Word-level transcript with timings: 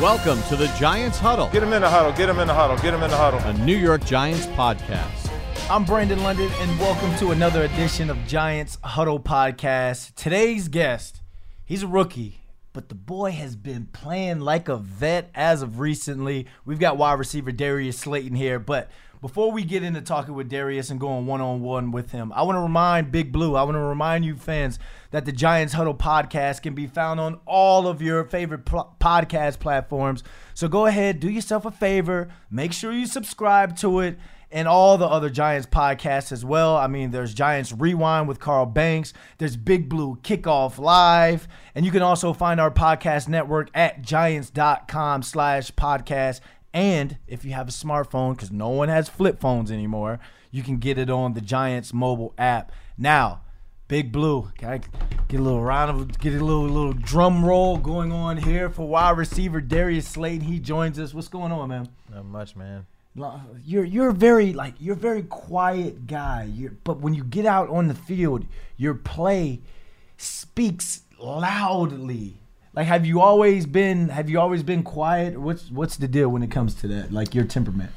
Welcome 0.00 0.40
to 0.44 0.54
the 0.54 0.68
Giants 0.78 1.18
Huddle, 1.18 1.48
Get 1.50 1.60
him 1.64 1.72
in 1.72 1.82
the 1.82 1.90
huddle. 1.90 2.12
Get 2.12 2.28
him 2.28 2.38
in 2.38 2.46
the 2.46 2.54
huddle. 2.54 2.76
Get 2.76 2.94
him 2.94 3.02
in 3.02 3.10
the 3.10 3.16
huddle. 3.16 3.40
a 3.40 3.52
New 3.64 3.76
York 3.76 4.04
Giants 4.04 4.46
podcast. 4.46 5.28
I'm 5.68 5.84
Brandon 5.84 6.22
London, 6.22 6.48
and 6.60 6.78
welcome 6.78 7.12
to 7.16 7.32
another 7.32 7.64
edition 7.64 8.08
of 8.08 8.16
Giants 8.28 8.78
Huddle 8.84 9.18
Podcast. 9.18 10.14
Today's 10.14 10.68
guest, 10.68 11.20
he's 11.64 11.82
a 11.82 11.88
rookie, 11.88 12.42
but 12.72 12.90
the 12.90 12.94
boy 12.94 13.32
has 13.32 13.56
been 13.56 13.86
playing 13.86 14.38
like 14.38 14.68
a 14.68 14.76
vet 14.76 15.30
as 15.34 15.62
of 15.62 15.80
recently. 15.80 16.46
We've 16.64 16.78
got 16.78 16.96
wide 16.96 17.18
receiver 17.18 17.50
Darius 17.50 17.98
Slayton 17.98 18.36
here, 18.36 18.60
but 18.60 18.88
before 19.20 19.52
we 19.52 19.64
get 19.64 19.82
into 19.82 20.00
talking 20.00 20.34
with 20.34 20.48
Darius 20.48 20.90
and 20.90 21.00
going 21.00 21.26
one 21.26 21.40
on 21.40 21.60
one 21.60 21.90
with 21.90 22.12
him, 22.12 22.32
I 22.32 22.42
want 22.42 22.56
to 22.56 22.60
remind 22.60 23.10
Big 23.10 23.32
Blue, 23.32 23.56
I 23.56 23.62
want 23.62 23.74
to 23.76 23.80
remind 23.80 24.24
you 24.24 24.36
fans 24.36 24.78
that 25.10 25.24
the 25.24 25.32
Giants 25.32 25.74
Huddle 25.74 25.94
podcast 25.94 26.62
can 26.62 26.74
be 26.74 26.86
found 26.86 27.20
on 27.20 27.40
all 27.46 27.86
of 27.86 28.00
your 28.00 28.24
favorite 28.24 28.64
pl- 28.64 28.94
podcast 29.00 29.58
platforms. 29.58 30.22
So 30.54 30.68
go 30.68 30.86
ahead, 30.86 31.20
do 31.20 31.28
yourself 31.28 31.64
a 31.64 31.70
favor, 31.70 32.28
make 32.50 32.72
sure 32.72 32.92
you 32.92 33.06
subscribe 33.06 33.76
to 33.78 34.00
it 34.00 34.18
and 34.50 34.66
all 34.66 34.96
the 34.96 35.06
other 35.06 35.28
Giants 35.28 35.66
podcasts 35.66 36.32
as 36.32 36.44
well. 36.44 36.76
I 36.76 36.86
mean, 36.86 37.10
there's 37.10 37.34
Giants 37.34 37.72
Rewind 37.72 38.28
with 38.28 38.40
Carl 38.40 38.66
Banks, 38.66 39.12
there's 39.38 39.56
Big 39.56 39.88
Blue 39.88 40.16
Kickoff 40.22 40.78
Live, 40.78 41.48
and 41.74 41.84
you 41.84 41.92
can 41.92 42.02
also 42.02 42.32
find 42.32 42.60
our 42.60 42.70
podcast 42.70 43.28
network 43.28 43.68
at 43.74 44.02
giants.com 44.02 45.22
slash 45.22 45.70
podcast. 45.72 46.40
And 46.72 47.18
if 47.26 47.44
you 47.44 47.52
have 47.52 47.68
a 47.68 47.72
smartphone, 47.72 48.34
because 48.34 48.50
no 48.50 48.68
one 48.68 48.88
has 48.88 49.08
flip 49.08 49.40
phones 49.40 49.70
anymore, 49.70 50.20
you 50.50 50.62
can 50.62 50.78
get 50.78 50.98
it 50.98 51.10
on 51.10 51.34
the 51.34 51.40
Giants 51.40 51.94
mobile 51.94 52.34
app. 52.38 52.72
Now, 52.96 53.42
Big 53.88 54.12
Blue, 54.12 54.50
can 54.58 54.68
I 54.68 54.80
get 55.28 55.40
a 55.40 55.42
little 55.42 55.62
round 55.62 55.90
of 55.90 56.18
get 56.18 56.34
a 56.34 56.44
little 56.44 56.64
little 56.64 56.92
drum 56.92 57.44
roll 57.44 57.78
going 57.78 58.12
on 58.12 58.36
here 58.36 58.68
for 58.68 58.86
wide 58.86 59.16
receiver 59.16 59.62
Darius 59.62 60.06
Slayton. 60.06 60.46
He 60.46 60.58
joins 60.58 60.98
us. 60.98 61.14
What's 61.14 61.28
going 61.28 61.52
on, 61.52 61.70
man? 61.70 61.88
Not 62.12 62.26
much, 62.26 62.54
man. 62.54 62.86
You're 63.64 63.84
you're 63.84 64.12
very 64.12 64.52
like 64.52 64.74
you're 64.78 64.94
a 64.94 64.98
very 64.98 65.22
quiet 65.22 66.06
guy. 66.06 66.50
You're, 66.54 66.72
but 66.84 67.00
when 67.00 67.14
you 67.14 67.24
get 67.24 67.46
out 67.46 67.70
on 67.70 67.88
the 67.88 67.94
field, 67.94 68.44
your 68.76 68.94
play 68.94 69.60
speaks 70.18 71.02
loudly. 71.18 72.36
Like, 72.74 72.86
have 72.86 73.04
you 73.06 73.20
always 73.20 73.66
been 73.66 74.08
have 74.10 74.28
you 74.30 74.38
always 74.40 74.62
been 74.62 74.82
quiet? 74.82 75.40
What's 75.40 75.70
what's 75.70 75.96
the 75.96 76.08
deal 76.08 76.28
when 76.28 76.42
it 76.42 76.50
comes 76.50 76.74
to 76.76 76.88
that? 76.88 77.12
Like 77.12 77.34
your 77.34 77.44
temperament. 77.44 77.90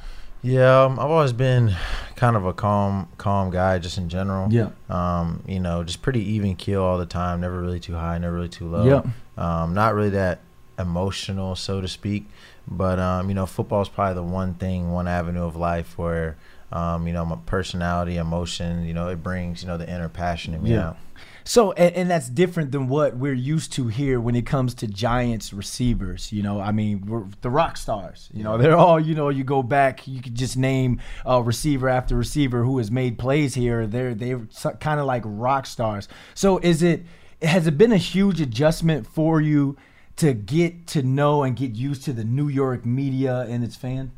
Yeah, 0.44 0.86
um, 0.86 0.94
I've 1.00 1.12
always 1.12 1.34
been 1.34 1.76
kind 2.16 2.36
of 2.36 2.46
a 2.46 2.54
calm, 2.54 3.08
calm 3.20 3.52
guy, 3.52 3.78
just 3.78 4.00
in 4.00 4.10
general. 4.10 4.52
Yeah. 4.52 4.70
Um, 4.90 5.44
you 5.48 5.60
know, 5.60 5.84
just 5.84 6.02
pretty 6.02 6.24
even 6.32 6.56
keel 6.56 6.82
all 6.82 6.98
the 6.98 7.06
time. 7.06 7.42
Never 7.42 7.62
really 7.62 7.80
too 7.80 7.94
high, 7.94 8.18
never 8.18 8.34
really 8.34 8.50
too 8.50 8.68
low. 8.68 8.86
Yeah. 8.86 9.04
Um, 9.38 9.76
not 9.76 9.94
really 9.94 10.10
that 10.12 10.40
emotional, 10.80 11.56
so 11.56 11.80
to 11.80 11.88
speak. 11.88 12.26
But 12.68 12.98
um, 12.98 13.30
you 13.30 13.36
know, 13.36 13.46
football 13.46 13.82
is 13.84 13.90
probably 13.90 14.16
the 14.16 14.24
one 14.24 14.56
thing, 14.56 14.92
one 14.92 15.08
avenue 15.08 15.44
of 15.44 15.56
life 15.56 15.96
where, 15.98 16.38
um, 16.72 17.06
you 17.06 17.14
know, 17.14 17.24
my 17.26 17.38
personality, 17.46 18.18
emotion, 18.18 18.86
you 18.86 18.94
know, 18.96 19.10
it 19.10 19.22
brings, 19.22 19.62
you 19.62 19.68
know, 19.68 19.78
the 19.78 19.88
inner 19.88 20.10
passion 20.10 20.56
in 20.56 20.64
me 20.64 20.72
Yeah. 20.72 20.90
out. 20.90 20.98
So, 21.44 21.72
and, 21.74 21.96
and 21.96 22.10
that's 22.10 22.30
different 22.30 22.72
than 22.72 22.88
what 22.88 23.18
we're 23.18 23.34
used 23.34 23.74
to 23.74 23.88
here 23.88 24.20
when 24.20 24.36
it 24.36 24.46
comes 24.46 24.74
to 24.76 24.88
Giants 24.88 25.54
receivers. 25.54 26.32
You 26.32 26.44
know, 26.44 26.60
I 26.60 26.72
mean, 26.72 27.06
we're 27.06 27.26
the 27.42 27.50
rock 27.50 27.78
stars. 27.78 28.30
You 28.34 28.44
know, 28.44 28.58
they're 28.58 28.78
all, 28.78 29.00
you 29.00 29.16
know, 29.16 29.30
you 29.30 29.44
go 29.44 29.64
back, 29.64 30.08
you 30.08 30.22
could 30.22 30.36
just 30.36 30.58
name 30.58 31.02
uh, 31.28 31.42
receiver 31.42 31.90
after 31.90 32.16
receiver 32.16 32.64
who 32.64 32.78
has 32.78 32.92
made 32.92 33.18
plays 33.18 33.56
here. 33.56 33.88
They're, 33.88 34.14
they're 34.14 34.42
kind 34.80 35.00
of 35.00 35.06
like 35.06 35.24
rock 35.26 35.66
stars. 35.66 36.08
So, 36.34 36.58
is 36.60 36.84
it, 36.84 37.04
has 37.42 37.66
it 37.68 37.78
been 37.78 37.92
a 37.92 37.98
huge 37.98 38.40
adjustment 38.40 39.08
for 39.08 39.42
you 39.42 39.78
to 40.18 40.34
get 40.34 40.86
to 40.88 41.02
know 41.02 41.44
and 41.44 41.56
get 41.56 41.72
used 41.72 42.04
to 42.04 42.14
the 42.14 42.24
New 42.24 42.48
York 42.48 42.86
media 42.86 43.42
and 43.50 43.64
its 43.64 43.76
fans? 43.76 44.12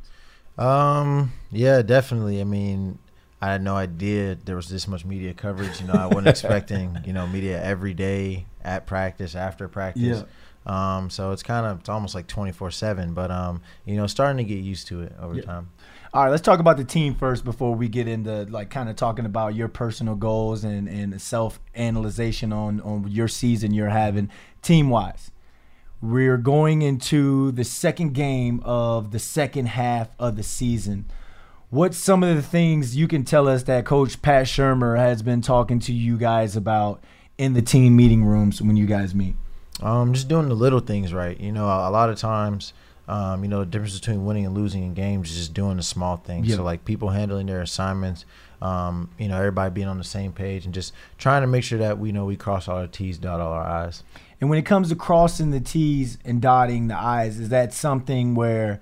Um, 0.57 1.31
yeah, 1.51 1.81
definitely. 1.81 2.41
I 2.41 2.43
mean, 2.43 2.99
I 3.43 3.51
had 3.51 3.61
no 3.61 3.75
idea 3.75 4.35
there 4.35 4.55
was 4.55 4.69
this 4.69 4.87
much 4.87 5.03
media 5.03 5.33
coverage. 5.33 5.81
You 5.81 5.87
know, 5.87 5.93
I 5.95 6.05
wasn't 6.05 6.27
expecting, 6.35 6.97
you 7.05 7.11
know, 7.11 7.27
media 7.27 7.61
every 7.61 7.93
day 7.93 8.45
at 8.63 8.85
practice, 8.85 9.35
after 9.35 9.67
practice. 9.67 10.23
Yeah. 10.23 10.97
Um, 10.97 11.09
so 11.09 11.31
it's 11.31 11.43
kind 11.43 11.65
of 11.65 11.81
it's 11.81 11.89
almost 11.89 12.15
like 12.15 12.27
24/7, 12.27 13.13
but 13.13 13.31
um, 13.31 13.61
you 13.85 13.97
know, 13.97 14.07
starting 14.07 14.37
to 14.37 14.45
get 14.53 14.63
used 14.63 14.87
to 14.87 15.01
it 15.01 15.13
over 15.19 15.35
Yeah. 15.35 15.41
time. 15.41 15.69
All 16.13 16.23
right, 16.23 16.29
let's 16.29 16.43
talk 16.43 16.59
about 16.59 16.77
the 16.77 16.85
team 16.85 17.15
first 17.15 17.43
before 17.43 17.75
we 17.75 17.89
get 17.89 18.07
into 18.07 18.43
like 18.45 18.69
kind 18.69 18.87
of 18.87 18.95
talking 18.95 19.25
about 19.25 19.55
your 19.55 19.67
personal 19.67 20.15
goals 20.15 20.63
and, 20.63 20.87
and 20.87 21.19
self 21.21 21.59
analyzation 21.75 22.53
on 22.53 22.79
on 22.79 23.07
your 23.09 23.27
season 23.27 23.73
you're 23.73 23.89
having 23.89 24.29
team 24.61 24.89
wise. 24.89 25.31
We're 26.01 26.37
going 26.37 26.81
into 26.81 27.51
the 27.51 27.63
second 27.65 28.13
game 28.13 28.61
of 28.63 29.11
the 29.11 29.19
second 29.19 29.65
half 29.67 30.09
of 30.19 30.35
the 30.37 30.43
season. 30.43 31.05
What's 31.73 31.97
some 31.97 32.21
of 32.21 32.35
the 32.35 32.43
things 32.43 32.95
you 32.95 33.07
can 33.07 33.23
tell 33.23 33.47
us 33.47 33.63
that 33.63 33.83
Coach 33.83 34.21
Pat 34.21 34.45
Shurmur 34.45 34.95
has 34.95 35.23
been 35.23 35.41
talking 35.41 35.79
to 35.79 35.91
you 35.91 36.19
guys 36.19 36.55
about 36.55 37.03
in 37.39 37.53
the 37.53 37.63
team 37.63 37.95
meeting 37.95 38.23
rooms 38.23 38.61
when 38.61 38.77
you 38.77 38.85
guys 38.85 39.15
meet? 39.15 39.35
Um, 39.81 40.13
just 40.13 40.27
doing 40.27 40.49
the 40.49 40.53
little 40.53 40.81
things 40.81 41.15
right. 41.15 41.35
You 41.39 41.51
know, 41.51 41.65
a, 41.65 41.89
lot 41.89 42.11
of 42.11 42.19
times, 42.19 42.73
um, 43.07 43.43
you 43.43 43.49
know, 43.49 43.61
the 43.61 43.65
difference 43.65 43.99
between 43.99 44.23
winning 44.23 44.45
and 44.45 44.53
losing 44.53 44.83
in 44.83 44.93
games 44.93 45.31
is 45.31 45.37
just 45.37 45.55
doing 45.55 45.77
the 45.77 45.81
small 45.81 46.17
things. 46.17 46.45
Yeah. 46.45 46.57
So 46.57 46.63
like 46.63 46.85
people 46.85 47.09
handling 47.09 47.47
their 47.47 47.61
assignments, 47.61 48.25
um, 48.61 49.09
you 49.17 49.27
know, 49.27 49.39
everybody 49.39 49.73
being 49.73 49.87
on 49.87 49.97
the 49.97 50.03
same 50.03 50.31
page 50.31 50.65
and 50.65 50.75
just 50.75 50.93
trying 51.17 51.41
to 51.41 51.47
make 51.47 51.63
sure 51.63 51.79
that 51.79 51.97
we 51.97 52.11
know 52.11 52.25
we 52.25 52.35
cross 52.35 52.67
all 52.67 52.77
our 52.77 52.85
T's, 52.85 53.17
dot 53.17 53.41
all 53.41 53.51
our 53.51 53.65
I's. 53.65 54.03
And 54.39 54.47
when 54.47 54.59
it 54.59 54.65
comes 54.67 54.89
to 54.89 54.95
crossing 54.95 55.49
the 55.49 55.59
T's 55.59 56.19
and 56.23 56.39
dotting 56.39 56.89
the 56.89 56.95
I's, 56.95 57.39
is 57.39 57.49
that 57.49 57.73
something 57.73 58.35
where 58.35 58.79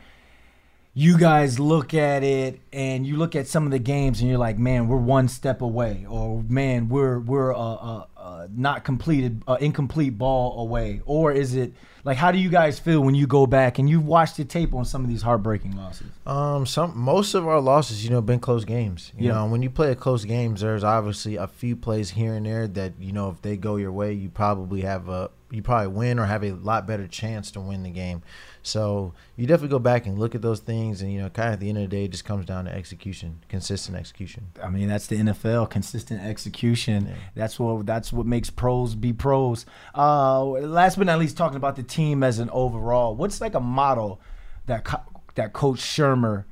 you 0.93 1.17
guys 1.17 1.57
look 1.59 1.93
at 1.93 2.23
it 2.23 2.59
and 2.73 3.05
you 3.05 3.15
look 3.15 3.35
at 3.35 3.47
some 3.47 3.65
of 3.65 3.71
the 3.71 3.79
games 3.79 4.19
and 4.19 4.29
you're 4.29 4.37
like, 4.37 4.57
man, 4.57 4.87
we're 4.87 4.97
one 4.97 5.27
step 5.29 5.61
away, 5.61 6.05
or 6.09 6.43
man, 6.43 6.89
we're 6.89 7.19
we're 7.19 7.51
a, 7.51 7.55
a, 7.55 8.07
a 8.17 8.47
not 8.53 8.83
completed, 8.83 9.41
uh, 9.47 9.57
incomplete 9.61 10.17
ball 10.17 10.59
away, 10.59 11.01
or 11.05 11.31
is 11.31 11.55
it 11.55 11.73
like 12.03 12.17
how 12.17 12.31
do 12.31 12.37
you 12.39 12.49
guys 12.49 12.79
feel 12.79 13.01
when 13.01 13.15
you 13.15 13.27
go 13.27 13.45
back 13.45 13.79
and 13.79 13.89
you've 13.89 14.05
watched 14.05 14.37
the 14.37 14.45
tape 14.45 14.73
on 14.73 14.85
some 14.85 15.03
of 15.03 15.09
these 15.09 15.21
heartbreaking 15.21 15.75
losses? 15.77 16.07
Um, 16.25 16.65
some 16.65 16.97
most 16.97 17.33
of 17.33 17.47
our 17.47 17.59
losses, 17.59 18.03
you 18.03 18.09
know, 18.09 18.21
been 18.21 18.39
close 18.39 18.65
games. 18.65 19.11
You 19.17 19.27
Yeah. 19.27 19.33
know, 19.35 19.47
when 19.47 19.61
you 19.61 19.69
play 19.69 19.91
a 19.91 19.95
close 19.95 20.25
games, 20.25 20.61
there's 20.61 20.83
obviously 20.83 21.35
a 21.35 21.47
few 21.47 21.75
plays 21.75 22.11
here 22.11 22.33
and 22.33 22.45
there 22.45 22.67
that 22.67 22.93
you 22.99 23.11
know 23.11 23.29
if 23.29 23.41
they 23.41 23.57
go 23.57 23.75
your 23.75 23.91
way, 23.91 24.13
you 24.13 24.29
probably 24.29 24.81
have 24.81 25.09
a 25.09 25.29
you 25.53 25.61
probably 25.61 25.87
win 25.89 26.17
or 26.17 26.25
have 26.27 26.45
a 26.45 26.51
lot 26.51 26.87
better 26.87 27.05
chance 27.07 27.51
to 27.51 27.59
win 27.59 27.83
the 27.83 27.89
game. 27.89 28.21
So 28.63 29.13
you 29.35 29.47
definitely 29.47 29.69
go 29.73 29.79
back 29.79 30.05
and 30.05 30.17
look 30.17 30.33
at 30.33 30.41
those 30.41 30.59
things, 30.61 31.01
and 31.01 31.11
you 31.11 31.19
know, 31.19 31.29
kind 31.29 31.49
of 31.49 31.53
at 31.55 31.59
the 31.59 31.67
end 31.67 31.77
of 31.79 31.81
the 31.81 31.87
day, 31.89 32.05
it 32.05 32.11
just 32.11 32.23
comes 32.23 32.45
down 32.45 32.65
to 32.65 32.71
execution, 32.73 33.39
consistent 33.49 33.97
execution. 33.97 34.47
I 34.63 34.69
mean, 34.69 34.87
that's 34.87 35.07
the 35.07 35.17
NFL, 35.17 35.69
consistent 35.69 36.21
execution. 36.21 37.07
Yeah. 37.07 37.13
That's 37.35 37.59
what 37.59 37.85
that's 37.85 38.13
what 38.13 38.25
makes 38.27 38.49
pros 38.49 38.95
be 38.95 39.11
pros. 39.13 39.65
Uh, 39.95 40.43
last 40.45 40.97
but 40.97 41.07
not 41.07 41.19
least, 41.19 41.35
talking 41.37 41.57
about 41.57 41.75
the 41.75 41.83
team 41.91 42.23
as 42.23 42.39
an 42.39 42.49
overall, 42.51 43.15
what's 43.15 43.41
like 43.41 43.53
a 43.53 43.59
model 43.59 44.19
that 44.65 44.83
co- 44.83 45.03
that 45.35 45.53
Coach 45.53 45.79
Shurmur 45.79 46.45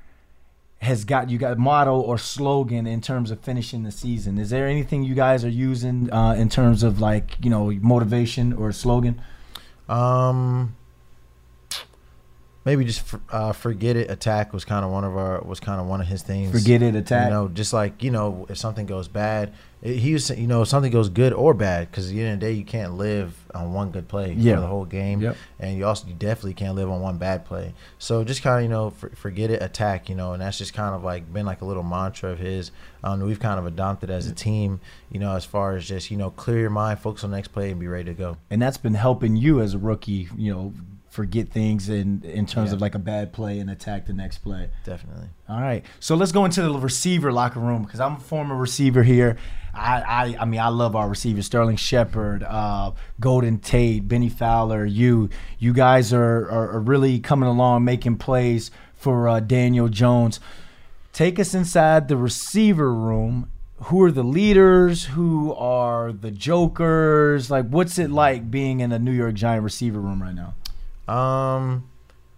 has 0.82 1.06
got? 1.06 1.30
You 1.30 1.38
got 1.38 1.58
motto 1.58 2.00
or 2.00 2.18
slogan 2.18 2.86
in 2.88 3.02
terms 3.02 3.32
of 3.32 3.40
finishing 3.40 3.84
the 3.84 3.92
season? 3.92 4.38
Is 4.38 4.50
there 4.50 4.68
anything 4.68 5.04
you 5.04 5.16
guys 5.16 5.44
are 5.44 5.50
using 5.50 6.12
uh, 6.12 6.34
in 6.34 6.50
terms 6.50 6.84
of 6.84 7.00
like 7.00 7.38
you 7.44 7.50
know 7.50 7.72
motivation 7.72 8.54
or 8.54 8.72
slogan? 8.72 9.22
Um, 9.88 10.76
maybe 12.66 12.86
just 12.86 13.02
for, 13.02 13.20
uh, 13.30 13.52
forget 13.54 13.96
it. 13.96 14.10
Attack 14.12 14.54
was 14.54 14.66
kind 14.66 14.86
of 14.86 14.92
one 14.92 15.04
of 15.04 15.16
our 15.18 15.42
was 15.42 15.60
kind 15.60 15.80
of 15.82 15.88
one 15.88 16.02
of 16.02 16.08
his 16.08 16.22
things. 16.22 16.52
Forget 16.52 16.82
it, 16.82 16.96
attack. 16.96 17.26
You 17.26 17.32
know, 17.32 17.48
just 17.48 17.74
like 17.74 18.04
you 18.04 18.12
know, 18.12 18.46
if 18.50 18.58
something 18.58 18.86
goes 18.86 19.08
bad, 19.08 19.54
it, 19.82 19.96
he 19.98 20.14
was 20.14 20.30
you 20.32 20.48
know 20.48 20.62
if 20.64 20.68
something 20.68 20.92
goes 20.92 21.10
good 21.10 21.34
or 21.34 21.54
bad, 21.54 21.90
because 21.90 22.10
at 22.10 22.14
the 22.16 22.22
end 22.22 22.34
of 22.34 22.40
the 22.40 22.46
day, 22.48 22.52
you 22.54 22.66
can't 22.66 22.94
live 22.96 23.36
on 23.56 23.74
one 23.74 23.90
good 23.92 24.08
play 24.08 24.34
Yeah. 24.38 24.56
for 24.56 24.62
the 24.62 24.68
whole 24.68 24.86
game, 24.86 25.22
Yep. 25.22 25.36
and 25.60 25.78
you 25.78 25.86
also 25.86 26.08
you 26.08 26.14
definitely 26.14 26.54
can't 26.54 26.76
live 26.76 26.90
on 26.90 27.02
one 27.02 27.18
bad 27.18 27.46
play. 27.46 27.74
So 27.98 28.24
just 28.24 28.44
kind 28.44 28.58
of 28.58 28.64
you 28.64 28.70
know 28.70 28.90
for, 28.92 29.10
forget 29.16 29.50
it, 29.50 29.62
attack. 29.64 30.10
You 30.10 30.16
know, 30.16 30.34
and 30.34 30.42
that's 30.42 30.58
just 30.58 30.74
kind 30.74 30.94
of 30.94 31.04
like 31.04 31.32
been 31.34 31.46
like 31.46 31.62
a 31.62 31.66
little 31.66 31.84
mantra 31.84 32.32
of 32.32 32.40
his. 32.40 32.72
Um, 33.04 33.22
we've 33.22 33.40
kind 33.40 33.58
of 33.58 33.66
adopted 33.66 34.10
as 34.10 34.28
a 34.28 34.34
team. 34.34 34.82
You 35.12 35.20
know, 35.20 35.36
as 35.36 35.46
far 35.46 35.76
as 35.78 35.88
just 35.88 36.12
you 36.12 36.18
know, 36.18 36.30
clear 36.32 36.60
your 36.60 36.70
mind, 36.70 37.00
focus 37.00 37.24
on 37.24 37.32
the 37.32 37.38
next 37.38 37.48
play, 37.50 37.72
and 37.72 37.80
be 37.80 37.88
ready 37.88 38.06
to 38.06 38.14
go. 38.14 38.38
and 38.52 38.62
that's 38.62 38.78
been 38.78 38.94
helping 38.96 39.36
you 39.38 39.62
as 39.62 39.74
a 39.74 39.78
rookie. 39.80 40.28
You 40.38 40.54
know, 40.54 40.74
forget 41.20 41.50
things 41.50 41.90
in 41.90 42.22
in 42.24 42.46
terms 42.46 42.70
Yeah. 42.70 42.76
of 42.76 42.82
like 42.82 42.96
a 42.96 43.00
bad 43.14 43.26
play 43.34 43.60
and 43.62 43.70
attack 43.70 44.06
the 44.06 44.14
next 44.14 44.38
play. 44.40 44.70
Definitely. 44.86 45.28
All 45.50 45.60
right, 45.70 45.84
so 46.00 46.16
let's 46.16 46.32
go 46.32 46.46
into 46.46 46.62
the 46.62 46.80
receiver 46.90 47.32
locker 47.40 47.60
room 47.60 47.82
because 47.84 48.00
I'm 48.00 48.16
a 48.16 48.20
former 48.34 48.56
receiver 48.56 49.04
here. 49.04 49.36
I, 49.74 50.02
I, 50.02 50.24
I 50.42 50.46
mean, 50.46 50.62
I 50.62 50.70
love 50.70 50.96
our 50.96 51.10
receivers: 51.10 51.46
Sterling 51.46 51.76
Shepard, 51.76 52.42
uh, 52.44 52.92
Golden 53.20 53.60
Tate, 53.60 54.08
Bennie 54.08 54.30
Fowler. 54.30 54.86
You, 54.86 55.30
you 55.60 55.74
guys 55.74 56.14
are, 56.14 56.50
are, 56.50 56.70
are 56.76 56.80
really 56.94 57.20
coming 57.20 57.50
along, 57.50 57.84
making 57.84 58.18
plays 58.18 58.72
for 58.96 59.28
uh, 59.28 59.40
Daniel 59.42 59.90
Jones. 59.90 60.40
Take 61.12 61.38
us 61.38 61.54
inside 61.54 62.08
the 62.08 62.18
receiver 62.18 62.94
room. 62.94 63.50
Who 63.84 64.02
are 64.04 64.12
the 64.12 64.24
leaders? 64.24 65.06
Who 65.16 65.54
are 65.54 66.12
the 66.12 66.32
jokers? 66.32 67.50
Like, 67.52 67.68
what's 67.70 67.98
it 68.00 68.10
like 68.10 68.50
being 68.50 68.80
in 68.82 68.92
a 68.92 69.00
New 69.00 69.12
York 69.14 69.36
Giant 69.36 69.64
receiver 69.64 70.00
room 70.00 70.22
right 70.22 70.36
now? 70.36 70.54
Um, 71.10 71.90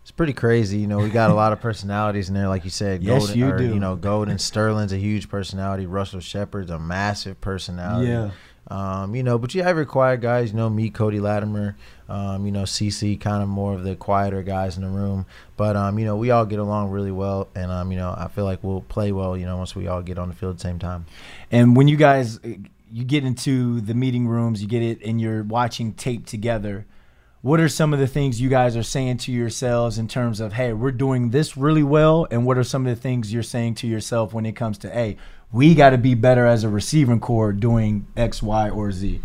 It's 0.01 0.11
pretty 0.11 0.33
crazy. 0.33 0.77
You 0.77 0.87
know, 0.87 0.99
we 0.99 1.09
got 1.09 1.29
a 1.29 1.33
lot 1.33 1.53
of 1.53 1.61
personalities 1.67 2.29
in 2.29 2.35
there, 2.35 2.47
like 2.47 2.63
you 2.63 2.69
said. 2.69 3.03
Yes, 3.03 3.19
Golden, 3.19 3.37
you 3.37 3.47
or, 3.49 3.57
do. 3.57 3.65
You 3.65 3.79
know, 3.79 3.95
Golden 3.95 4.37
Sterling's 4.39 4.93
a 4.93 4.97
huge 4.97 5.29
personality. 5.29 5.85
Russell 5.85 6.19
Shepard's 6.19 6.71
a 6.71 6.79
massive 6.79 7.39
personality. 7.41 8.09
Yeah. 8.09 8.31
Um, 8.67 9.15
you 9.15 9.23
know, 9.23 9.37
but 9.37 9.53
you 9.53 9.63
have 9.63 9.75
your 9.75 9.85
quiet 9.85 10.21
guys. 10.21 10.51
You 10.51 10.57
know, 10.57 10.69
me, 10.69 10.89
Cody 10.89 11.19
Latimer. 11.19 11.75
Um, 12.07 12.45
you 12.45 12.51
know, 12.51 12.63
CC, 12.63 13.19
kind 13.19 13.43
of 13.43 13.49
more 13.49 13.73
of 13.73 13.83
the 13.83 13.95
quieter 13.95 14.43
guys 14.43 14.77
in 14.77 14.83
the 14.83 14.89
room. 14.89 15.25
But 15.57 15.75
um, 15.75 15.99
you 15.99 16.05
know, 16.05 16.15
we 16.15 16.31
all 16.31 16.45
get 16.45 16.59
along 16.59 16.89
really 16.89 17.11
well, 17.11 17.49
and 17.53 17.71
um, 17.71 17.91
you 17.91 17.97
know, 17.97 18.13
I 18.17 18.27
feel 18.29 18.45
like 18.45 18.63
we'll 18.63 18.81
play 18.81 19.11
well. 19.11 19.35
You 19.37 19.45
know, 19.45 19.57
once 19.57 19.75
we 19.75 19.87
all 19.87 20.01
get 20.01 20.17
on 20.17 20.29
the 20.29 20.35
field 20.35 20.51
at 20.51 20.57
the 20.57 20.61
same 20.61 20.79
time. 20.79 21.05
And 21.51 21.75
when 21.75 21.87
you 21.87 21.97
guys 21.97 22.39
you 22.43 23.03
get 23.05 23.23
into 23.23 23.81
the 23.81 23.93
meeting 23.93 24.27
rooms, 24.27 24.61
you 24.61 24.67
get 24.67 24.81
it, 24.81 25.01
and 25.03 25.19
you're 25.19 25.43
watching 25.43 25.93
tape 25.93 26.25
together. 26.25 26.85
What 27.41 27.59
are 27.59 27.69
some 27.69 27.91
of 27.91 27.99
the 27.99 28.05
things 28.05 28.39
you 28.39 28.49
guys 28.49 28.77
are 28.77 28.83
saying 28.83 29.17
to 29.17 29.31
yourselves 29.31 29.97
in 29.97 30.07
terms 30.07 30.39
of, 30.39 30.53
hey, 30.53 30.73
we're 30.73 30.91
doing 30.91 31.31
this 31.31 31.57
really 31.57 31.81
well? 31.81 32.27
And 32.29 32.45
what 32.45 32.55
are 32.55 32.63
some 32.63 32.85
of 32.85 32.95
the 32.95 33.01
things 33.01 33.33
you're 33.33 33.41
saying 33.41 33.75
to 33.75 33.87
yourself 33.87 34.31
when 34.31 34.45
it 34.45 34.55
comes 34.55 34.77
to, 34.79 34.91
hey, 34.91 35.17
we 35.51 35.73
got 35.73 35.89
to 35.89 35.97
be 35.97 36.13
better 36.13 36.45
as 36.45 36.63
a 36.63 36.69
receiving 36.69 37.19
corps 37.19 37.51
doing 37.51 38.05
X, 38.15 38.43
Y, 38.43 38.69
or 38.69 38.91
Z? 38.91 39.21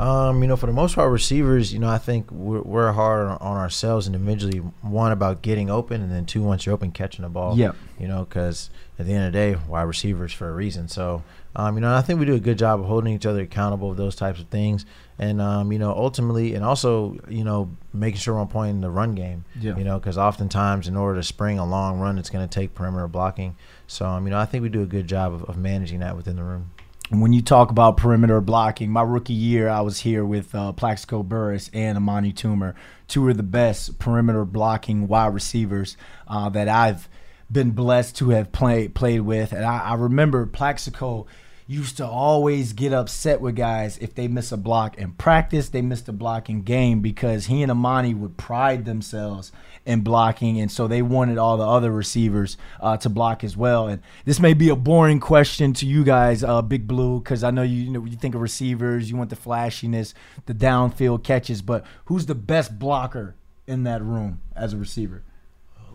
Um, 0.00 0.42
you 0.42 0.48
know, 0.48 0.56
for 0.56 0.66
the 0.66 0.72
most 0.72 0.94
part, 0.96 1.12
receivers, 1.12 1.72
you 1.72 1.78
know, 1.78 1.88
I 1.88 1.98
think 1.98 2.30
we're, 2.32 2.62
we're 2.62 2.90
hard 2.90 3.28
on, 3.28 3.36
on 3.36 3.56
ourselves 3.58 4.06
individually. 4.06 4.58
One 4.80 5.12
about 5.12 5.42
getting 5.42 5.70
open, 5.70 6.00
and 6.00 6.10
then 6.10 6.24
two, 6.24 6.42
once 6.42 6.66
you're 6.66 6.74
open, 6.74 6.90
catching 6.90 7.22
the 7.22 7.28
ball. 7.28 7.56
Yeah. 7.56 7.72
You 8.00 8.08
know, 8.08 8.24
because 8.24 8.70
at 8.98 9.06
the 9.06 9.12
end 9.12 9.26
of 9.26 9.32
the 9.32 9.38
day, 9.38 9.52
why 9.52 9.82
receivers 9.82 10.32
for 10.32 10.48
a 10.48 10.52
reason. 10.52 10.88
So, 10.88 11.22
um, 11.54 11.74
you 11.74 11.82
know, 11.82 11.94
I 11.94 12.00
think 12.00 12.18
we 12.18 12.26
do 12.26 12.34
a 12.34 12.40
good 12.40 12.58
job 12.58 12.80
of 12.80 12.86
holding 12.86 13.14
each 13.14 13.26
other 13.26 13.42
accountable 13.42 13.90
of 13.90 13.98
those 13.98 14.16
types 14.16 14.40
of 14.40 14.48
things, 14.48 14.86
and 15.20 15.38
um, 15.38 15.70
you 15.70 15.78
know, 15.78 15.92
ultimately, 15.92 16.54
and 16.54 16.64
also, 16.64 17.14
you 17.28 17.44
know, 17.44 17.70
making 17.92 18.18
sure 18.18 18.34
we're 18.34 18.40
on 18.40 18.48
point 18.48 18.70
in 18.70 18.80
the 18.80 18.90
run 18.90 19.14
game. 19.14 19.44
Yeah. 19.60 19.76
You 19.76 19.84
know, 19.84 19.98
because 19.98 20.16
oftentimes, 20.16 20.88
in 20.88 20.96
order 20.96 21.20
to 21.20 21.22
spring 21.22 21.58
a 21.58 21.66
long 21.66 22.00
run, 22.00 22.16
it's 22.16 22.30
going 22.30 22.48
to 22.48 22.52
take 22.52 22.74
perimeter 22.74 23.06
blocking. 23.06 23.54
So, 23.86 24.06
um, 24.06 24.24
you 24.24 24.30
know, 24.30 24.38
I 24.38 24.46
think 24.46 24.62
we 24.62 24.70
do 24.70 24.80
a 24.80 24.86
good 24.86 25.06
job 25.06 25.34
of, 25.34 25.44
of 25.44 25.58
managing 25.58 26.00
that 26.00 26.16
within 26.16 26.36
the 26.36 26.42
room. 26.42 26.70
when 27.10 27.34
you 27.34 27.42
talk 27.42 27.70
about 27.70 27.98
perimeter 27.98 28.40
blocking, 28.40 28.90
my 28.90 29.02
rookie 29.02 29.34
year, 29.34 29.68
I 29.68 29.82
was 29.82 30.00
here 30.00 30.24
with 30.24 30.54
uh, 30.54 30.72
Plaxico 30.72 31.22
Burress 31.22 31.68
and 31.74 31.98
Amani 31.98 32.32
Toomer, 32.32 32.74
two 33.06 33.28
of 33.28 33.36
the 33.36 33.42
best 33.42 33.98
perimeter 33.98 34.46
blocking 34.46 35.06
wide 35.06 35.34
receivers 35.34 35.98
uh, 36.28 36.48
that 36.48 36.66
I've 36.66 37.10
been 37.52 37.72
blessed 37.72 38.16
to 38.16 38.30
have 38.30 38.52
played 38.52 38.94
played 38.94 39.20
with. 39.20 39.52
And 39.52 39.66
I, 39.66 39.80
I 39.80 39.94
remember 39.96 40.46
Plaxico 40.46 41.26
used 41.70 41.96
to 41.96 42.04
always 42.04 42.72
get 42.72 42.92
upset 42.92 43.40
with 43.40 43.54
guys 43.54 43.96
if 43.98 44.12
they 44.12 44.26
miss 44.26 44.50
a 44.50 44.56
block 44.56 44.98
in 44.98 45.12
practice, 45.12 45.68
they 45.68 45.80
missed 45.80 46.08
a 46.08 46.12
block 46.12 46.50
in 46.50 46.62
game 46.62 47.00
because 47.00 47.46
he 47.46 47.62
and 47.62 47.70
Amani 47.70 48.12
would 48.12 48.36
pride 48.36 48.84
themselves 48.84 49.52
in 49.86 50.00
blocking, 50.00 50.60
and 50.60 50.70
so 50.70 50.88
they 50.88 51.00
wanted 51.00 51.38
all 51.38 51.56
the 51.56 51.66
other 51.66 51.92
receivers 51.92 52.56
uh, 52.80 52.96
to 52.96 53.08
block 53.08 53.44
as 53.44 53.56
well. 53.56 53.86
And 53.86 54.02
this 54.24 54.40
may 54.40 54.52
be 54.52 54.68
a 54.68 54.74
boring 54.74 55.20
question 55.20 55.72
to 55.74 55.86
you 55.86 56.02
guys, 56.02 56.42
uh, 56.42 56.60
Big 56.60 56.88
Blue, 56.88 57.20
because 57.20 57.44
I 57.44 57.52
know 57.52 57.62
you, 57.62 57.84
you 57.84 57.90
know 57.90 58.04
you 58.04 58.16
think 58.16 58.34
of 58.34 58.40
receivers, 58.40 59.08
you 59.08 59.16
want 59.16 59.30
the 59.30 59.36
flashiness, 59.36 60.12
the 60.46 60.54
downfield 60.54 61.22
catches, 61.22 61.62
but 61.62 61.86
who's 62.06 62.26
the 62.26 62.34
best 62.34 62.80
blocker 62.80 63.36
in 63.68 63.84
that 63.84 64.02
room 64.02 64.40
as 64.56 64.72
a 64.72 64.76
receiver? 64.76 65.22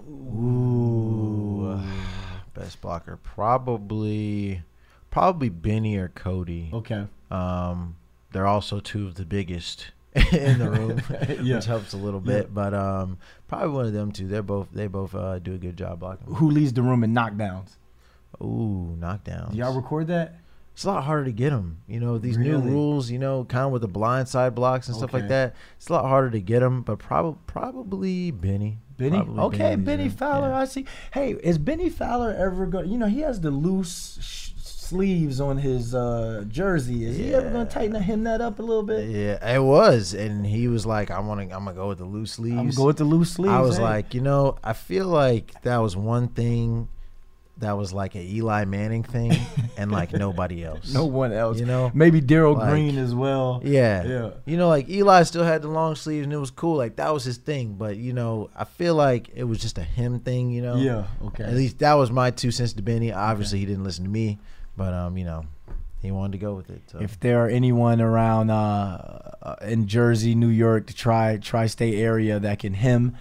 Ooh, 0.07 1.81
best 2.54 2.80
blocker 2.80 3.18
probably, 3.18 4.63
probably 5.15 5.47
Benny 5.47 5.95
or 5.95 6.09
Cody. 6.09 6.69
Okay. 6.73 7.07
Um, 7.31 7.95
they're 8.33 8.45
also 8.45 8.81
two 8.81 9.07
of 9.07 9.15
the 9.15 9.23
biggest 9.23 9.91
in 10.33 10.59
the 10.59 10.69
room, 10.69 11.01
Yeah. 11.41 11.56
which 11.56 11.65
helps 11.65 11.94
a 11.94 11.97
little 11.97 12.19
bit. 12.19 12.53
But 12.53 12.73
um, 12.73 13.17
probably 13.47 13.69
one 13.69 13.85
of 13.85 13.94
them 13.94 14.12
two. 14.12 14.27
They're 14.27 14.44
both 14.44 14.67
they 14.73 14.88
both 14.88 15.15
uh, 15.15 15.39
do 15.39 15.53
a 15.53 15.57
good 15.57 15.77
job 15.77 16.01
blocking. 16.01 16.35
Who 16.35 16.51
leads 16.51 16.73
the 16.73 16.81
room 16.81 17.01
in 17.01 17.13
knockdowns? 17.13 17.77
Ooh, 18.41 18.97
knockdowns. 19.00 19.53
Do 19.53 19.57
y'all 19.57 19.73
record 19.73 20.07
that? 20.07 20.35
it's 20.73 20.83
a 20.83 20.89
lot 20.89 21.06
harder 21.06 21.23
to 21.23 21.31
get 21.31 21.51
them. 21.51 21.77
You 21.88 22.01
know 22.01 22.17
these 22.17 22.38
new 22.38 22.57
rules. 22.57 23.09
You 23.09 23.17
know, 23.17 23.45
kind 23.45 23.67
of 23.67 23.71
with 23.71 23.83
the 23.83 23.88
blind 23.88 24.27
side 24.27 24.53
blocks 24.53 24.89
and 24.89 24.97
stuff 24.97 25.13
like 25.13 25.29
that. 25.29 25.56
It's 25.77 25.88
a 25.88 25.94
lot 25.94 26.03
harder 26.03 26.29
to 26.31 26.41
get 26.41 26.59
them. 26.59 26.81
But 26.81 27.00
probably 27.00 27.39
probably 27.47 28.31
Benny. 28.31 28.79
Benny. 28.97 29.17
Probably 29.23 29.39
okay, 29.45 29.71
the 29.75 29.81
Benny. 29.81 30.09
Fowler. 30.09 30.50
Yeah. 30.50 30.59
I 30.59 30.65
see. 30.65 30.85
Hey, 31.13 31.31
is 31.41 31.57
Bennie 31.57 31.89
Fowler 31.89 32.35
ever 32.38 32.65
going? 32.65 32.89
You 32.89 32.97
know, 32.97 33.07
he 33.07 33.21
has 33.21 33.39
the 33.39 33.51
loose 33.51 34.19
sleeves 34.85 35.41
on 35.41 35.57
his 35.57 35.93
uh, 35.95 36.45
jersey. 36.47 37.05
Is 37.05 37.17
he 37.17 37.33
ever 37.33 37.49
going 37.49 37.53
to 37.53 37.59
Yeah. 37.73 37.79
tighten 37.79 38.01
him 38.01 38.23
that 38.23 38.41
up 38.41 38.59
a 38.59 38.61
little 38.61 38.83
bit? 38.83 39.09
Yeah, 39.09 39.55
it 39.55 39.61
was, 39.63 40.13
and 40.13 40.45
he 40.45 40.67
was 40.67 40.85
like, 40.85 41.11
"I 41.11 41.19
want 41.19 41.41
to. 41.49 41.55
I'm 41.55 41.65
gonna 41.65 41.75
go 41.75 41.87
with 41.89 41.97
the 41.97 42.05
loose 42.05 42.33
sleeves." 42.33 42.57
I'm 42.57 42.69
go 42.71 42.85
with 42.85 42.97
the 42.97 43.03
loose 43.05 43.31
sleeves. 43.31 43.53
I 43.53 43.61
was 43.61 43.77
hey. 43.77 43.83
like, 43.83 44.13
you 44.13 44.21
know, 44.21 44.57
I 44.63 44.73
feel 44.73 45.07
like 45.07 45.61
that 45.63 45.77
was 45.77 45.95
one 45.97 46.27
thing 46.29 46.87
that 47.59 47.77
was 47.77 47.93
like 47.93 48.15
an 48.15 48.21
Eli 48.21 48.65
Manning 48.65 49.03
thing, 49.03 49.31
and 49.77 49.89
like 49.89 50.11
nobody 50.11 50.61
else. 50.65 50.93
no 50.93 51.05
one 51.05 51.31
else. 51.31 51.57
You 51.57 51.65
know, 51.65 51.89
maybe 51.93 52.19
Daryl 52.21 52.57
like- 52.57 52.69
Green 52.69 52.97
as 52.97 53.15
well. 53.15 53.61
yeah, 53.63 54.03
Yeah. 54.03 54.29
You 54.45 54.57
know, 54.57 54.67
like 54.67 54.89
Eli 54.89 55.23
still 55.23 55.45
had 55.45 55.61
the 55.61 55.69
long 55.69 55.95
sleeves, 55.95 56.25
and 56.25 56.33
it 56.33 56.38
was 56.38 56.51
cool. 56.51 56.75
Like 56.75 56.97
that 56.97 57.13
was 57.13 57.23
his 57.23 57.38
thing. 57.38 57.75
But 57.75 57.95
you 57.95 58.11
know, 58.11 58.49
I 58.57 58.65
feel 58.65 58.95
like 58.95 59.29
it 59.33 59.45
was 59.45 59.59
just 59.59 59.77
a 59.77 59.83
him 59.83 60.19
thing. 60.19 60.51
You 60.51 60.63
know. 60.63 60.75
Yeah. 60.75 61.05
Okay. 61.27 61.45
At 61.45 61.53
least 61.53 61.79
that 61.79 61.93
was 61.93 62.11
my 62.11 62.29
two 62.29 62.51
cents 62.51 62.73
to 62.73 62.81
Benny. 62.81 63.13
Obviously, 63.13 63.59
he 63.59 63.65
didn't 63.65 63.85
listen 63.85 64.03
to 64.03 64.09
me, 64.11 64.38
but 64.77 64.94
um, 64.94 65.18
you 65.18 65.25
know, 65.25 65.45
he 66.01 66.12
wanted 66.12 66.33
to 66.33 66.38
go 66.38 66.54
with 66.54 66.69
it. 66.69 66.81
So. 66.88 67.00
if 67.00 67.19
there 67.19 67.44
are 67.45 67.50
anyone 67.50 68.01
around 68.01 68.50
uh, 68.50 69.31
uh, 69.42 69.56
in 69.62 69.88
Jersey, 69.88 70.36
New 70.36 70.50
York, 70.50 70.88
the 70.88 70.94
tri 70.94 71.38
tri-state 71.38 71.95
area 71.95 72.39
that 72.39 72.60
can 72.60 72.74
him 72.74 73.16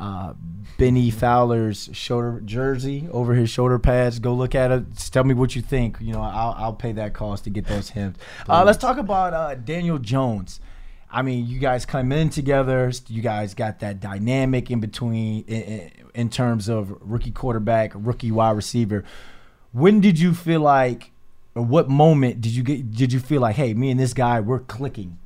uh, 0.00 0.32
Bennie 0.78 1.10
Fowler's 1.10 1.90
shoulder 1.92 2.40
jersey 2.42 3.06
over 3.12 3.34
his 3.34 3.50
shoulder 3.50 3.78
pads, 3.78 4.18
go 4.18 4.32
look 4.32 4.54
at 4.54 4.70
it. 4.70 4.90
Just 4.94 5.12
tell 5.12 5.24
me 5.24 5.34
what 5.34 5.54
you 5.54 5.60
think. 5.60 5.98
You 6.00 6.14
know, 6.14 6.22
I'll, 6.22 6.54
I'll 6.56 6.72
pay 6.72 6.92
that 6.92 7.12
cost 7.12 7.44
to 7.44 7.50
get 7.50 7.66
those 7.66 7.90
hymns. 7.90 8.16
Uh, 8.48 8.64
let's 8.64 8.78
talk 8.78 8.96
about 8.96 9.34
uh, 9.34 9.54
Daniel 9.56 9.98
Jones. 9.98 10.60
I 11.10 11.20
mean, 11.20 11.46
you 11.46 11.58
guys 11.58 11.84
come 11.84 12.12
in 12.12 12.30
together. 12.30 12.90
You 13.08 13.20
guys 13.20 13.52
got 13.52 13.80
that 13.80 14.00
dynamic 14.00 14.70
in 14.70 14.80
between 14.80 15.44
in, 15.44 15.62
in, 15.62 15.90
in 16.14 16.30
terms 16.30 16.68
of 16.68 16.96
rookie 17.00 17.32
quarterback, 17.32 17.92
rookie 17.94 18.30
wide 18.30 18.56
receiver. 18.56 19.04
When 19.72 20.00
did 20.00 20.18
you 20.18 20.34
feel 20.34 20.60
like, 20.60 21.12
or 21.54 21.62
what 21.62 21.88
moment 21.88 22.40
did 22.40 22.52
you 22.52 22.62
get? 22.62 22.92
Did 22.92 23.12
you 23.12 23.20
feel 23.20 23.40
like, 23.40 23.56
hey, 23.56 23.74
me 23.74 23.90
and 23.90 23.98
this 24.00 24.12
guy, 24.14 24.40
we're 24.40 24.58
clicking? 24.60 25.18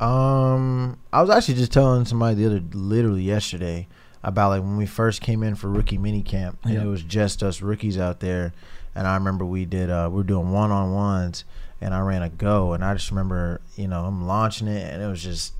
Um, 0.00 0.98
I 1.12 1.20
was 1.22 1.30
actually 1.30 1.54
just 1.54 1.72
telling 1.72 2.04
somebody 2.04 2.34
the 2.36 2.46
other, 2.46 2.62
literally 2.72 3.22
yesterday, 3.22 3.88
about 4.22 4.50
like 4.50 4.62
when 4.62 4.76
we 4.76 4.86
first 4.86 5.20
came 5.22 5.42
in 5.42 5.54
for 5.54 5.68
rookie 5.68 5.98
mini 5.98 6.22
camp, 6.22 6.58
and 6.64 6.74
Yeah. 6.74 6.82
it 6.82 6.86
was 6.86 7.02
just 7.02 7.42
us 7.42 7.62
rookies 7.62 7.98
out 7.98 8.20
there. 8.20 8.52
And 8.94 9.06
I 9.06 9.14
remember 9.14 9.44
we 9.44 9.64
did, 9.64 9.90
uh, 9.90 10.08
we 10.10 10.18
were 10.18 10.22
doing 10.24 10.50
one 10.50 10.70
on 10.70 10.92
ones, 10.92 11.44
and 11.80 11.94
I 11.94 12.00
ran 12.00 12.22
a 12.22 12.28
go, 12.28 12.72
and 12.72 12.84
I 12.84 12.94
just 12.94 13.10
remember, 13.10 13.60
you 13.76 13.88
know, 13.88 14.04
I'm 14.06 14.26
launching 14.26 14.68
it, 14.68 14.92
and 14.92 15.02
it 15.02 15.06
was 15.06 15.22
just, 15.22 15.52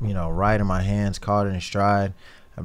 you 0.00 0.14
know, 0.14 0.30
right 0.30 0.60
in 0.60 0.66
my 0.66 0.82
hands, 0.82 1.18
caught 1.18 1.46
it 1.46 1.50
in 1.50 1.60
stride. 1.60 2.12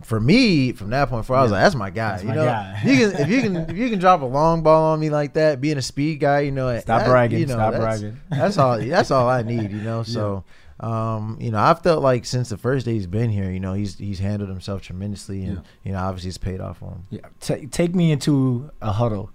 For 0.03 0.19
me, 0.21 0.71
from 0.71 0.89
that 0.91 1.09
point 1.09 1.25
forward, 1.25 1.39
I 1.39 1.43
was 1.43 1.51
like, 1.51 1.63
"That's 1.63 1.75
my 1.75 1.89
guy." 1.89 2.11
That's 2.11 2.23
you 2.23 2.29
my 2.29 2.35
know, 2.35 2.45
guy. 2.45 2.81
you 2.85 2.97
can 2.97 3.21
if 3.21 3.27
you 3.29 3.41
can 3.41 3.55
if 3.69 3.75
you 3.75 3.89
can 3.89 3.99
drop 3.99 4.21
a 4.21 4.25
long 4.25 4.63
ball 4.63 4.93
on 4.93 4.99
me 5.01 5.09
like 5.09 5.33
that, 5.33 5.59
being 5.59 5.77
a 5.77 5.81
speed 5.81 6.19
guy, 6.21 6.39
you 6.41 6.51
know, 6.51 6.79
Stop 6.79 7.01
that- 7.01 7.09
bragging, 7.09 7.39
You 7.39 7.45
know, 7.47 7.55
stop 7.55 7.73
that's- 7.73 7.99
bragging. 8.01 8.19
That's 8.29 8.57
all. 8.57 8.79
That's 8.79 9.11
all 9.11 9.27
I 9.27 9.41
need. 9.41 9.71
You 9.71 9.81
know, 9.81 10.03
so 10.17 10.45
um, 10.79 11.37
you 11.41 11.51
know, 11.51 11.59
I've 11.59 11.81
felt 11.83 12.01
like 12.01 12.25
since 12.25 12.49
the 12.49 12.57
first 12.57 12.85
day 12.85 12.93
he's 12.93 13.05
been 13.05 13.29
here, 13.29 13.51
you 13.51 13.59
know, 13.59 13.73
he's 13.73 13.97
he's 13.97 14.19
handled 14.19 14.49
himself 14.49 14.81
tremendously, 14.81 15.43
and 15.43 15.57
Yeah. 15.57 15.61
you 15.83 15.91
know, 15.91 15.99
obviously 15.99 16.29
it's 16.29 16.37
paid 16.37 16.61
off 16.61 16.77
for 16.77 16.91
him. 16.91 17.05
Yeah, 17.09 17.19
Ta 17.41 17.55
take 17.69 17.93
me 17.93 18.11
into 18.13 18.71
a 18.81 18.93
huddle. 18.93 19.29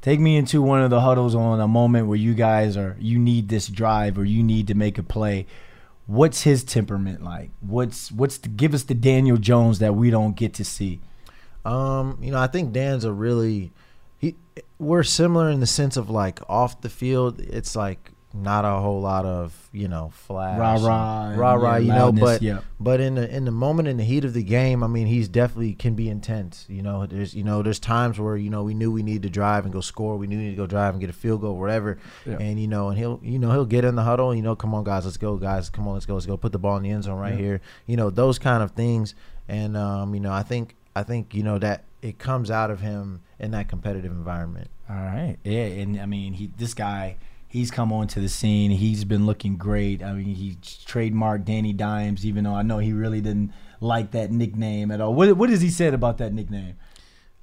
Take 0.00 0.20
me 0.20 0.36
into 0.36 0.62
one 0.62 0.80
of 0.80 0.90
the 0.90 1.00
huddles 1.00 1.34
on 1.34 1.60
a 1.60 1.66
moment 1.66 2.06
where 2.06 2.16
you 2.16 2.34
guys 2.34 2.76
are 2.76 2.96
you 3.00 3.18
need 3.18 3.48
this 3.48 3.66
drive 3.66 4.16
or 4.16 4.24
you 4.24 4.44
need 4.44 4.68
to 4.68 4.74
make 4.74 4.96
a 4.96 5.02
play. 5.02 5.46
What's 6.08 6.40
his 6.40 6.64
temperament 6.64 7.22
like? 7.22 7.50
What's 7.60 8.10
what's 8.10 8.38
the, 8.38 8.48
give 8.48 8.72
us 8.72 8.82
the 8.82 8.94
Daniel 8.94 9.36
Jones 9.36 9.78
that 9.80 9.94
we 9.94 10.10
don't 10.10 10.34
get 10.34 10.54
to 10.54 10.64
see? 10.64 11.00
Um, 11.66 12.18
you 12.22 12.32
know, 12.32 12.38
I 12.38 12.46
think 12.46 12.72
Dan's 12.72 13.04
a 13.04 13.12
really 13.12 13.72
he. 14.16 14.34
We're 14.78 15.02
similar 15.02 15.50
in 15.50 15.60
the 15.60 15.66
sense 15.66 15.98
of 15.98 16.08
like 16.08 16.40
off 16.48 16.80
the 16.80 16.88
field, 16.88 17.40
it's 17.40 17.76
like 17.76 18.12
not 18.34 18.64
a 18.64 18.80
whole 18.80 19.00
lot 19.00 19.24
of 19.24 19.68
you 19.72 19.88
know 19.88 20.10
flash, 20.14 20.58
Rah 20.58 20.74
and- 20.74 21.38
rah, 21.38 21.52
rah 21.52 21.54
rah. 21.54 21.76
yeah, 21.76 21.78
You 21.78 21.98
know, 21.98 22.12
but 22.12 22.42
yeah. 22.42 22.60
but 22.78 23.00
in 23.00 23.14
the 23.14 23.34
in 23.34 23.44
the 23.46 23.50
moment 23.50 23.88
in 23.88 23.96
the 23.96 24.04
heat 24.04 24.24
of 24.24 24.34
the 24.34 24.42
game, 24.42 24.82
I 24.82 24.86
mean, 24.86 25.06
he's 25.06 25.28
definitely 25.28 25.72
can 25.72 25.94
be 25.94 26.08
intense. 26.10 26.66
You 26.68 26.82
know, 26.82 27.06
there's 27.06 27.34
you 27.34 27.42
know 27.42 27.62
there's 27.62 27.78
times 27.80 28.18
where 28.20 28.36
you 28.36 28.50
know 28.50 28.62
we 28.62 28.74
knew 28.74 28.92
we 28.92 29.02
needed 29.02 29.22
to 29.22 29.30
drive 29.30 29.64
and 29.64 29.72
go 29.72 29.80
score, 29.80 30.16
we 30.16 30.26
knew 30.26 30.36
we 30.36 30.42
needed 30.44 30.56
to 30.56 30.62
go 30.62 30.66
drive 30.66 30.94
and 30.94 31.00
get 31.00 31.08
a 31.10 31.14
field 31.14 31.40
goal, 31.40 31.56
whatever. 31.56 31.98
Yeah. 32.26 32.36
And 32.38 32.60
you 32.60 32.68
know, 32.68 32.90
and 32.90 32.98
he'll 32.98 33.18
you 33.22 33.38
know 33.38 33.50
he'll 33.52 33.64
get 33.64 33.84
in 33.84 33.94
the 33.94 34.02
huddle. 34.04 34.34
You 34.34 34.42
know, 34.42 34.54
come 34.54 34.74
on 34.74 34.84
guys, 34.84 35.04
let's 35.04 35.16
go 35.16 35.36
guys, 35.36 35.70
come 35.70 35.88
on, 35.88 35.94
let's 35.94 36.06
go, 36.06 36.14
let's 36.14 36.26
go, 36.26 36.36
put 36.36 36.52
the 36.52 36.58
ball 36.58 36.76
in 36.76 36.82
the 36.82 36.90
end 36.90 37.04
zone 37.04 37.18
right 37.18 37.34
here. 37.38 37.60
You 37.86 37.96
know, 37.96 38.10
those 38.10 38.38
kind 38.38 38.62
of 38.62 38.72
things. 38.72 39.14
And 39.48 39.76
um, 39.76 40.14
you 40.14 40.20
know, 40.20 40.32
I 40.32 40.42
think 40.42 40.76
I 40.94 41.02
think 41.02 41.34
you 41.34 41.42
know 41.42 41.58
that 41.58 41.84
it 42.02 42.18
comes 42.18 42.50
out 42.50 42.70
of 42.70 42.80
him 42.80 43.22
in 43.38 43.52
that 43.52 43.68
competitive 43.68 44.12
environment. 44.12 44.68
All 44.90 44.96
right. 44.96 45.36
Yeah, 45.44 45.64
and 45.64 45.98
I 46.00 46.06
mean, 46.06 46.34
he 46.34 46.50
this 46.56 46.74
guy 46.74 47.16
He's 47.48 47.70
come 47.70 47.92
onto 47.92 48.20
the 48.20 48.28
scene. 48.28 48.70
He's 48.70 49.04
been 49.04 49.24
looking 49.24 49.56
great. 49.56 50.02
I 50.02 50.12
mean, 50.12 50.34
he 50.34 50.56
trademarked 50.62 51.44
Danny 51.46 51.72
Dimes, 51.72 52.26
even 52.26 52.44
though 52.44 52.54
I 52.54 52.62
know 52.62 52.78
he 52.78 52.92
really 52.92 53.20
didn't 53.22 53.52
like 53.80 54.10
that 54.10 54.30
nickname 54.30 54.90
at 54.90 55.00
all. 55.00 55.14
What 55.14 55.34
what 55.36 55.48
has 55.50 55.60
he 55.62 55.70
said 55.70 55.94
about 55.94 56.18
that 56.18 56.34
nickname? 56.34 56.74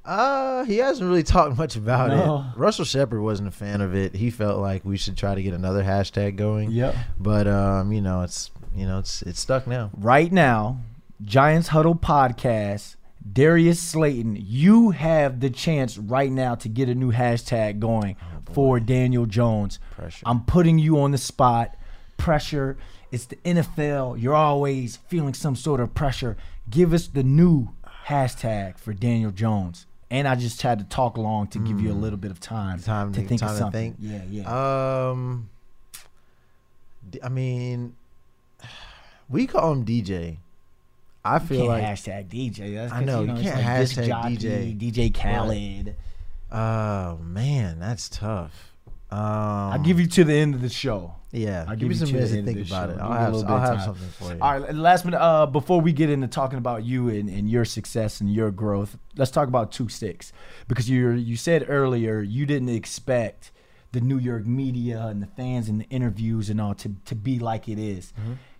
Uh, 0.03 0.63
he 0.65 0.77
hasn't 0.77 1.09
really 1.09 1.23
talked 1.23 1.57
much 1.57 1.75
about 1.75 2.09
No. 2.09 2.45
it. 2.53 2.59
Russell 2.59 2.85
Shepard 2.85 3.21
wasn't 3.21 3.47
a 3.47 3.51
fan 3.51 3.81
of 3.81 3.95
it. 3.95 4.13
He 4.15 4.29
felt 4.29 4.59
like 4.61 4.85
we 4.85 4.97
should 4.97 5.17
try 5.17 5.33
to 5.33 5.41
get 5.41 5.55
another 5.55 5.83
hashtag 5.83 6.35
going. 6.35 6.69
Yep. 6.69 6.95
But 7.19 7.47
um, 7.47 7.91
you 7.91 8.01
know, 8.01 8.21
it's 8.21 8.51
you 8.75 8.85
know, 8.85 8.99
it's 8.99 9.23
it's 9.23 9.39
stuck 9.39 9.65
now. 9.65 9.89
Right 9.97 10.31
now, 10.31 10.81
Giants 11.23 11.69
Huddle 11.69 11.95
podcast. 11.95 12.95
Darius 13.31 13.81
Slayton, 13.81 14.37
you 14.39 14.91
have 14.91 15.39
the 15.39 15.49
chance 15.49 15.97
right 15.97 16.31
now 16.31 16.55
to 16.55 16.69
get 16.69 16.89
a 16.89 16.95
new 16.95 17.11
hashtag 17.11 17.79
going 17.79 18.15
for 18.53 18.79
Daniel 18.79 19.25
Jones. 19.25 19.79
Pressure. 19.91 20.23
I'm 20.27 20.43
putting 20.45 20.77
you 20.77 20.99
on 20.99 21.11
the 21.11 21.17
spot. 21.17 21.75
Pressure. 22.17 22.77
It's 23.11 23.25
the 23.25 23.37
NFL. 23.37 24.21
You're 24.21 24.35
always 24.35 24.97
feeling 25.07 25.33
some 25.33 25.55
sort 25.55 25.79
of 25.79 25.93
pressure. 25.95 26.37
Give 26.69 26.93
us 26.93 27.07
the 27.07 27.23
new 27.23 27.69
hashtag 28.07 28.77
for 28.77 28.93
Daniel 28.93 29.31
Jones. 29.31 29.85
And 30.11 30.27
I 30.27 30.35
just 30.35 30.61
had 30.61 30.77
to 30.79 30.85
talk 30.85 31.17
long 31.17 31.47
to 31.47 31.59
give 31.59 31.81
you 31.81 31.91
a 31.91 31.93
little 31.95 32.17
bit 32.17 32.29
of 32.31 32.39
time, 32.39 32.77
Mm. 32.79 32.85
Time 32.85 33.13
to, 33.13 33.21
to- 33.21 33.27
think 33.27 33.41
time 33.41 33.49
of 33.51 33.57
something. 33.57 33.93
think. 33.95 34.23
Yeah, 34.31 34.43
yeah. 34.43 35.09
Um, 35.09 35.49
I 37.23 37.29
mean, 37.29 37.95
we 39.27 39.47
call 39.47 39.71
him 39.71 39.83
DJ. 39.83 40.37
I 41.25 41.39
feel 41.39 41.57
you 41.57 41.63
feel 41.63 41.71
can't 41.71 41.83
like 41.83 41.97
hashtag 41.97 42.29
DJ. 42.29 42.75
That's 42.75 42.93
I 42.93 42.97
'cause, 42.97 43.05
know, 43.05 43.21
you, 43.21 43.27
you 43.27 43.33
know 43.33 43.41
can't 43.41 43.55
like 43.55 43.65
hashtag 43.65 44.07
jockey, 44.07 44.37
DJ. 44.37 44.73
DJ 44.77 45.09
Khaled. 45.13 45.95
Oh 46.51 47.17
man, 47.23 47.79
that's 47.79 48.07
tough. 48.09 48.71
Um, 49.11 49.19
I'll 49.19 49.79
give 49.79 49.99
you 49.99 50.07
to 50.07 50.23
the 50.23 50.33
end 50.33 50.55
of 50.55 50.61
the 50.61 50.69
show. 50.69 51.15
Yeah, 51.31 51.65
I'll 51.67 51.75
give 51.75 51.89
me 51.89 51.95
you 51.95 51.99
some 52.05 52.11
minutes 52.13 52.31
to 52.31 52.43
think 52.43 52.65
about 52.67 52.89
show. 52.89 52.95
it. 52.95 52.99
I'll 53.01 53.11
have 53.11 53.33
I'll 53.49 53.59
have 53.59 53.81
something 53.81 54.07
for 54.09 54.33
you. 54.33 54.39
All 54.41 54.59
right, 54.59 54.73
last 54.73 55.03
minute. 55.05 55.19
Uh, 55.19 55.45
before 55.45 55.81
we 55.81 55.91
get 55.93 56.09
into 56.09 56.27
talking 56.27 56.57
about 56.57 56.83
you 56.85 57.09
and, 57.09 57.27
and 57.29 57.49
your 57.49 57.65
success 57.65 58.21
and 58.21 58.33
your 58.33 58.51
growth, 58.51 58.97
let's 59.17 59.31
talk 59.31 59.47
about 59.47 59.71
two 59.71 59.89
sticks 59.89 60.31
because 60.67 60.89
you 60.89 61.09
you 61.11 61.35
said 61.35 61.65
earlier 61.67 62.21
you 62.21 62.45
didn't 62.45 62.69
expect 62.69 63.51
the 63.91 64.01
New 64.01 64.17
York 64.17 64.45
media 64.45 65.07
and 65.07 65.21
the 65.21 65.27
fans 65.27 65.67
and 65.69 65.81
the 65.81 65.85
interviews 65.89 66.49
and 66.49 66.59
all 66.61 66.73
to 66.75 66.93
to 67.05 67.15
be 67.15 67.37
like 67.39 67.67
it 67.67 67.77
is. 67.79 68.13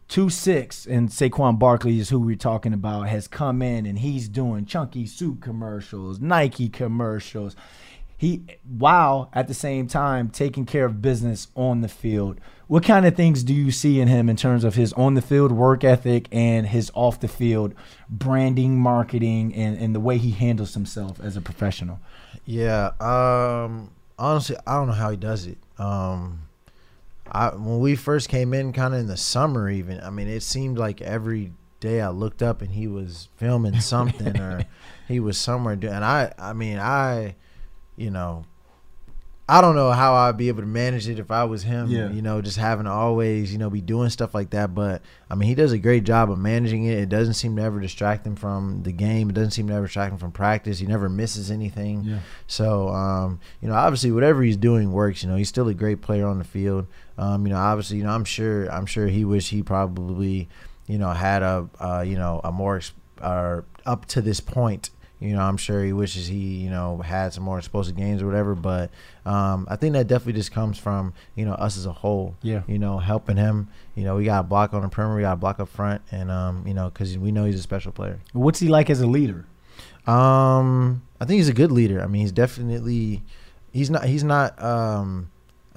Two 0.08 0.30
six 0.30 0.86
and 0.86 1.10
Saquon 1.10 1.58
Barkley 1.58 2.00
is 2.00 2.10
who 2.10 2.20
we're 2.20 2.36
talking 2.36 2.74
about 2.74 3.08
has 3.08 3.28
come 3.28 3.62
in 3.62 3.86
and 3.86 4.00
he's 4.00 4.30
doing 4.30 4.66
chunky 4.66 5.06
soup 5.08 5.42
commercials, 5.42 6.20
Nike 6.20 6.70
commercials. 6.70 7.56
He 8.18 8.44
while 8.64 9.30
at 9.34 9.48
the 9.48 9.54
same 9.54 9.88
time 9.88 10.30
taking 10.30 10.66
care 10.66 10.86
of 10.86 11.02
business 11.02 11.48
on 11.56 11.82
the 11.82 11.88
field. 11.88 12.40
What 12.68 12.84
kind 12.84 13.06
of 13.06 13.16
things 13.16 13.44
do 13.44 13.54
you 13.54 13.72
see 13.72 14.00
in 14.00 14.08
him 14.08 14.30
in 14.30 14.36
terms 14.36 14.64
of 14.64 14.76
his 14.76 14.94
on 14.94 15.16
the 15.16 15.22
field 15.22 15.52
work 15.52 15.84
ethic 15.84 16.28
and 16.32 16.68
his 16.68 16.92
off 16.96 17.20
the 17.20 17.28
field 17.28 17.76
branding, 18.10 18.80
marketing, 18.80 19.54
and, 19.54 19.78
and 19.78 19.94
the 19.94 20.00
way 20.00 20.18
he 20.18 20.32
handles 20.32 20.74
himself 20.74 21.20
as 21.20 21.36
a 21.36 21.42
professional? 21.42 22.00
Yeah. 22.46 22.92
Um. 23.00 23.92
Honestly, 24.18 24.56
I 24.66 24.76
don't 24.76 24.88
know 24.88 24.94
how 24.94 25.12
he 25.12 25.18
does 25.18 25.46
it. 25.46 25.58
Um. 25.78 26.45
I 27.32 27.50
when 27.50 27.80
we 27.80 27.96
first 27.96 28.30
came 28.30 28.54
in, 28.54 28.74
kind 28.74 28.94
of 28.94 29.00
in 29.00 29.08
the 29.08 29.18
summer, 29.18 29.70
even. 29.70 30.00
I 30.02 30.10
mean, 30.10 30.28
it 30.28 30.44
seemed 30.44 30.78
like 30.78 31.02
every 31.02 31.54
day 31.80 32.02
I 32.02 32.10
looked 32.10 32.42
up 32.42 32.62
and 32.62 32.72
he 32.72 32.88
was 32.88 33.30
filming 33.36 33.80
something 33.80 34.40
or 34.40 34.66
he 35.08 35.20
was 35.20 35.38
somewhere 35.38 35.76
doing. 35.76 35.94
And 35.94 36.06
I, 36.06 36.34
I 36.38 36.54
mean, 36.54 36.80
I, 36.80 37.36
you 37.96 38.10
know, 38.10 38.46
I 39.48 39.62
don't 39.62 39.76
know 39.76 39.92
how 39.92 40.16
I'd 40.16 40.38
be 40.38 40.48
able 40.48 40.62
to 40.62 40.68
manage 40.68 41.08
it 41.08 41.20
if 41.20 41.30
I 41.30 41.44
was 41.44 41.62
him. 41.62 41.88
Yeah. 41.90 42.10
You 42.10 42.24
know, 42.24 42.42
just 42.42 42.58
having 42.58 42.86
to 42.86 42.92
always, 42.92 43.52
you 43.52 43.60
know, 43.60 43.70
be 43.70 43.80
doing 43.80 44.10
stuff 44.10 44.34
like 44.34 44.50
that. 44.50 44.74
But 44.74 45.04
I 45.30 45.36
mean, 45.36 45.48
he 45.48 45.54
does 45.54 45.72
a 45.72 45.78
great 45.78 46.04
job 46.04 46.32
of 46.32 46.40
managing 46.40 46.86
it. 46.86 46.98
It 46.98 47.10
doesn't 47.10 47.36
seem 47.36 47.56
to 47.58 47.62
ever 47.62 47.80
distract 47.80 48.26
him 48.26 48.36
from 48.36 48.82
the 48.82 48.92
game. 48.92 49.30
It 49.30 49.34
doesn't 49.34 49.52
seem 49.52 49.68
to 49.68 49.74
ever 49.76 49.86
distract 49.86 50.14
him 50.14 50.18
from 50.18 50.32
practice. 50.32 50.80
He 50.80 50.88
never 50.88 51.10
misses 51.10 51.52
anything. 51.52 52.04
So, 52.48 52.90
um, 52.90 53.40
you 53.62 53.68
know, 53.68 53.76
obviously, 53.76 54.12
whatever 54.12 54.42
he's 54.42 54.58
doing 54.58 54.92
works. 54.92 55.22
You 55.22 55.30
know, 55.30 55.36
he's 55.36 55.50
still 55.50 55.68
a 55.68 55.76
great 55.76 56.02
player 56.02 56.26
on 56.26 56.40
the 56.40 56.44
field. 56.44 56.88
Um, 57.20 57.46
you 57.46 57.54
know, 57.54 57.60
obviously, 57.60 57.98
you 57.98 58.04
know, 58.04 58.12
I'm 58.12 58.26
sure, 58.26 58.68
I'm 58.72 58.88
sure 58.88 59.08
he 59.08 59.26
wish 59.26 59.50
he 59.50 59.62
probably, 59.62 60.50
you 60.88 60.98
know, 60.98 61.12
had 61.12 61.44
a, 61.44 61.70
uh, 61.80 62.02
you 62.02 62.16
know, 62.18 62.42
a 62.44 62.52
more, 62.52 62.82
uh, 63.22 63.62
up 63.86 64.06
to 64.08 64.22
this 64.24 64.40
point. 64.40 64.90
You 65.20 65.34
know, 65.34 65.42
I'm 65.42 65.58
sure 65.58 65.84
he 65.84 65.94
wishes 65.94 66.28
he, 66.28 66.58
you 66.58 66.70
know, 66.70 66.98
had 66.98 67.34
some 67.34 67.44
more 67.44 67.58
explosive 67.58 67.96
games 67.96 68.22
or 68.22 68.26
whatever. 68.26 68.54
But 68.56 68.92
um, 69.26 69.68
I 69.70 69.76
think 69.76 69.94
that 69.94 70.08
definitely 70.08 70.34
just 70.34 70.52
comes 70.52 70.78
from, 70.78 71.14
you 71.36 71.46
know, 71.46 71.54
us 71.54 71.78
as 71.78 71.86
a 71.86 71.92
whole. 71.92 72.36
Yeah. 72.42 72.64
You 72.68 72.80
know, 72.80 72.98
helping 73.00 73.38
him. 73.38 73.70
You 73.96 74.04
know, 74.04 74.16
we 74.16 74.26
got 74.26 74.42
a 74.42 74.44
block 74.44 74.74
on 74.74 74.82
the 74.82 74.90
perimeter, 74.90 75.16
we 75.16 75.22
got 75.22 75.34
a 75.34 75.38
block 75.38 75.60
up 75.60 75.70
front, 75.70 76.02
and 76.12 76.30
um, 76.30 76.68
you 76.68 76.74
know, 76.74 76.90
because 76.90 77.18
we 77.18 77.32
know 77.32 77.46
he's 77.46 77.60
a 77.60 77.62
special 77.62 77.92
player. 77.92 78.20
What's 78.34 78.60
he 78.60 78.68
like 78.68 78.90
as 78.90 79.02
a 79.02 79.08
leader? 79.08 79.46
Um, 80.06 81.02
I 81.20 81.26
think 81.26 81.38
he's 81.38 81.50
a 81.50 81.54
good 81.54 81.72
leader. 81.72 82.02
I 82.02 82.08
mean, 82.08 82.22
he's 82.22 82.32
definitely 82.32 83.24
he's 83.72 83.90
not 83.90 84.06
he's 84.06 84.24
not 84.24 84.62
um 84.62 85.32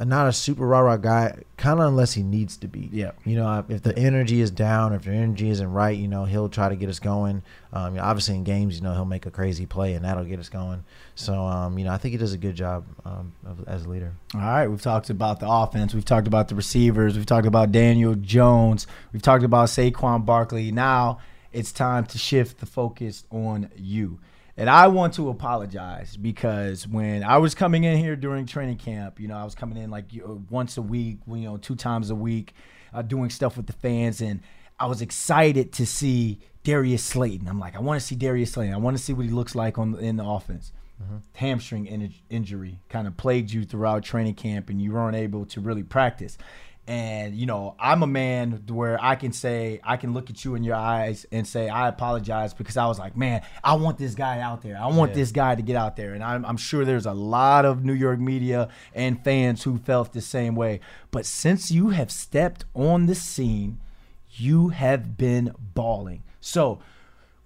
not 0.07 0.29
a 0.29 0.33
super 0.33 0.67
rah 0.67 0.81
rah 0.81 0.97
guy, 0.97 1.43
kind 1.57 1.81
of 1.81 1.87
unless 1.87 2.13
he 2.13 2.23
needs 2.23 2.57
to 2.59 2.69
be. 2.69 2.89
Yeah. 2.93 3.13
You 3.25 3.37
know, 3.37 3.65
if 3.69 3.83
the 3.83 3.97
energy 3.99 4.41
is 4.41 4.51
down, 4.51 4.93
if 4.93 5.03
the 5.03 5.11
energy 5.11 5.51
isn't 5.51 5.73
right, 5.73 5.97
you 5.97 6.07
know, 6.07 6.25
he'll 6.25 6.49
try 6.49 6.69
to 6.69 6.77
get 6.77 6.89
us 6.89 7.01
going. 7.01 7.43
Um, 7.73 7.95
you 7.95 8.01
know, 8.01 8.07
obviously 8.07 8.37
in 8.37 8.45
games, 8.45 8.77
you 8.77 8.83
know, 8.83 8.93
he'll 8.93 9.05
make 9.05 9.27
a 9.27 9.31
crazy 9.31 9.67
play 9.67 9.95
and 9.95 10.05
that'll 10.05 10.25
get 10.25 10.39
us 10.39 10.49
going. 10.49 10.85
So, 11.17 11.35
um, 11.35 11.79
you 11.79 11.85
know, 11.85 11.93
I 11.93 11.99
think 11.99 12.13
he 12.13 12.19
does 12.19 12.33
a 12.33 12.39
good 12.39 12.55
job 12.55 12.85
um, 13.05 13.33
of, 13.45 13.67
as 13.67 13.85
a 13.85 13.89
leader. 13.89 14.13
All 14.35 14.41
right, 14.41 14.69
we've 14.69 14.81
talked 14.81 15.11
about 15.11 15.41
the 15.41 15.51
offense. 15.51 15.95
We've 15.95 16.05
talked 16.05 16.29
about 16.29 16.49
the 16.49 16.55
receivers. 16.55 17.17
We've 17.17 17.27
talked 17.27 17.47
about 17.47 17.73
Daniel 17.73 18.15
Jones. 18.15 18.87
We've 19.13 19.23
talked 19.23 19.45
about 19.45 19.69
Saquon 19.69 20.25
Barkley. 20.25 20.71
Now 20.71 21.19
it's 21.53 21.73
time 21.73 22.07
to 22.07 22.19
shift 22.19 22.59
the 22.61 22.67
focus 22.67 23.25
on 23.31 23.71
you. 23.77 24.21
And 24.59 24.69
I 24.69 24.89
want 24.89 25.15
to 25.15 25.29
apologize 25.29 26.17
because 26.17 26.89
when 26.89 27.23
I 27.23 27.39
was 27.39 27.55
coming 27.55 27.85
in 27.85 27.97
here 27.97 28.17
during 28.17 28.45
training 28.45 28.79
camp, 28.79 29.21
you 29.21 29.29
know, 29.29 29.37
I 29.37 29.45
was 29.45 29.55
coming 29.55 29.79
in 29.79 29.89
like 29.89 30.07
once 30.51 30.77
a 30.77 30.83
week, 30.83 31.19
you 31.29 31.37
know, 31.37 31.59
two 31.59 31.77
times 31.77 32.11
a 32.11 32.17
week, 32.17 32.55
uh, 32.93 33.03
doing 33.03 33.31
stuff 33.31 33.57
with 33.57 33.69
the 33.69 33.73
fans, 33.73 34.21
and 34.21 34.41
I 34.81 34.87
was 34.87 35.01
excited 35.01 35.73
to 35.75 35.87
see 35.87 36.41
Darius 36.65 37.05
Slayton. 37.05 37.47
I'm 37.47 37.61
like, 37.61 37.77
I 37.77 37.79
want 37.79 38.01
to 38.01 38.07
see 38.07 38.17
Darius 38.17 38.51
Slayton. 38.53 38.75
I 38.75 38.79
want 38.79 38.97
to 38.97 39.03
see 39.03 39.13
what 39.13 39.27
he 39.27 39.31
looks 39.31 39.55
like 39.55 39.79
on 39.79 39.95
in 40.01 40.17
the 40.17 40.25
offense 40.25 40.73
hamstring 41.35 41.87
in- 41.87 42.13
injury 42.29 42.81
kind 42.89 43.07
of 43.07 43.17
plagued 43.17 43.53
you 43.53 43.65
throughout 43.65 44.03
training 44.03 44.35
camp 44.35 44.69
and 44.69 44.83
you 44.83 44.93
weren't 44.93 45.17
able 45.17 45.47
to 45.47 45.61
really 45.61 45.83
practice. 45.83 46.37
And 46.89 47.37
you 47.37 47.45
know, 47.45 47.75
I'm 47.79 48.03
a 48.03 48.07
man 48.07 48.63
where 48.67 48.99
I 48.99 49.15
can 49.15 49.33
say 49.33 49.79
I 49.85 49.99
can 49.99 50.15
look 50.15 50.31
at 50.31 50.43
you 50.43 50.55
in 50.55 50.65
your 50.65 50.75
eyes 50.75 51.27
and 51.31 51.47
say 51.47 51.69
I 51.69 51.87
apologize 51.87 52.55
because 52.55 52.79
I 52.79 52.87
was 52.87 52.99
like, 52.99 53.15
man, 53.15 53.43
I 53.63 53.75
want 53.75 53.99
this 53.99 54.15
guy 54.15 54.41
out 54.41 54.63
there. 54.63 54.79
I 54.81 54.87
want 54.87 55.13
this 55.13 55.31
guy 55.31 55.55
to 55.55 55.61
get 55.61 55.77
out 55.77 55.97
there. 55.97 56.15
And 56.15 56.25
I'm, 56.25 56.47
I'm 56.47 56.57
sure 56.57 56.87
there's 56.87 57.05
a 57.05 57.13
lot 57.13 57.67
of 57.67 57.85
New 57.85 57.93
York 57.93 58.19
media 58.19 58.71
and 58.95 59.23
fans 59.23 59.65
who 59.65 59.77
felt 59.77 60.15
the 60.15 60.23
same 60.23 60.55
way. 60.55 60.81
But 61.11 61.27
since 61.27 61.71
you 61.71 61.91
have 61.91 62.11
stepped 62.11 62.65
on 62.73 63.05
the 63.05 63.15
scene, 63.15 63.81
you 64.31 64.69
have 64.69 65.19
been 65.19 65.55
balling. 65.59 66.23
So 66.41 66.81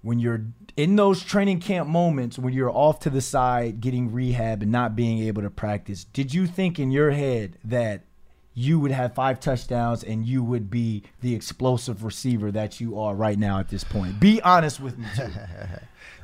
when 0.02 0.20
you're 0.20 0.44
in 0.76 0.94
those 0.94 1.20
training 1.20 1.58
camp 1.58 1.88
moments 1.88 2.38
when 2.38 2.54
you're 2.54 2.70
off 2.70 3.00
to 3.00 3.10
the 3.10 3.20
side 3.20 3.80
getting 3.80 4.12
rehab 4.12 4.62
and 4.62 4.70
not 4.70 4.94
being 4.94 5.18
able 5.18 5.42
to 5.42 5.50
practice, 5.50 6.04
did 6.04 6.32
you 6.32 6.46
think 6.46 6.78
in 6.78 6.92
your 6.92 7.10
head 7.10 7.58
that 7.64 8.04
you 8.54 8.78
would 8.80 8.90
have 8.90 9.14
five 9.14 9.40
touchdowns 9.40 10.04
and 10.04 10.26
you 10.26 10.42
would 10.44 10.70
be 10.70 11.02
the 11.20 11.34
explosive 11.34 12.04
receiver 12.04 12.50
that 12.52 12.80
you 12.80 12.98
are 12.98 13.14
right 13.14 13.38
now 13.38 13.58
at 13.58 13.68
this 13.68 13.82
point? 13.84 14.20
Be 14.20 14.40
honest 14.42 14.78
with 14.80 14.98
me 14.98 15.06
too. 15.16 15.28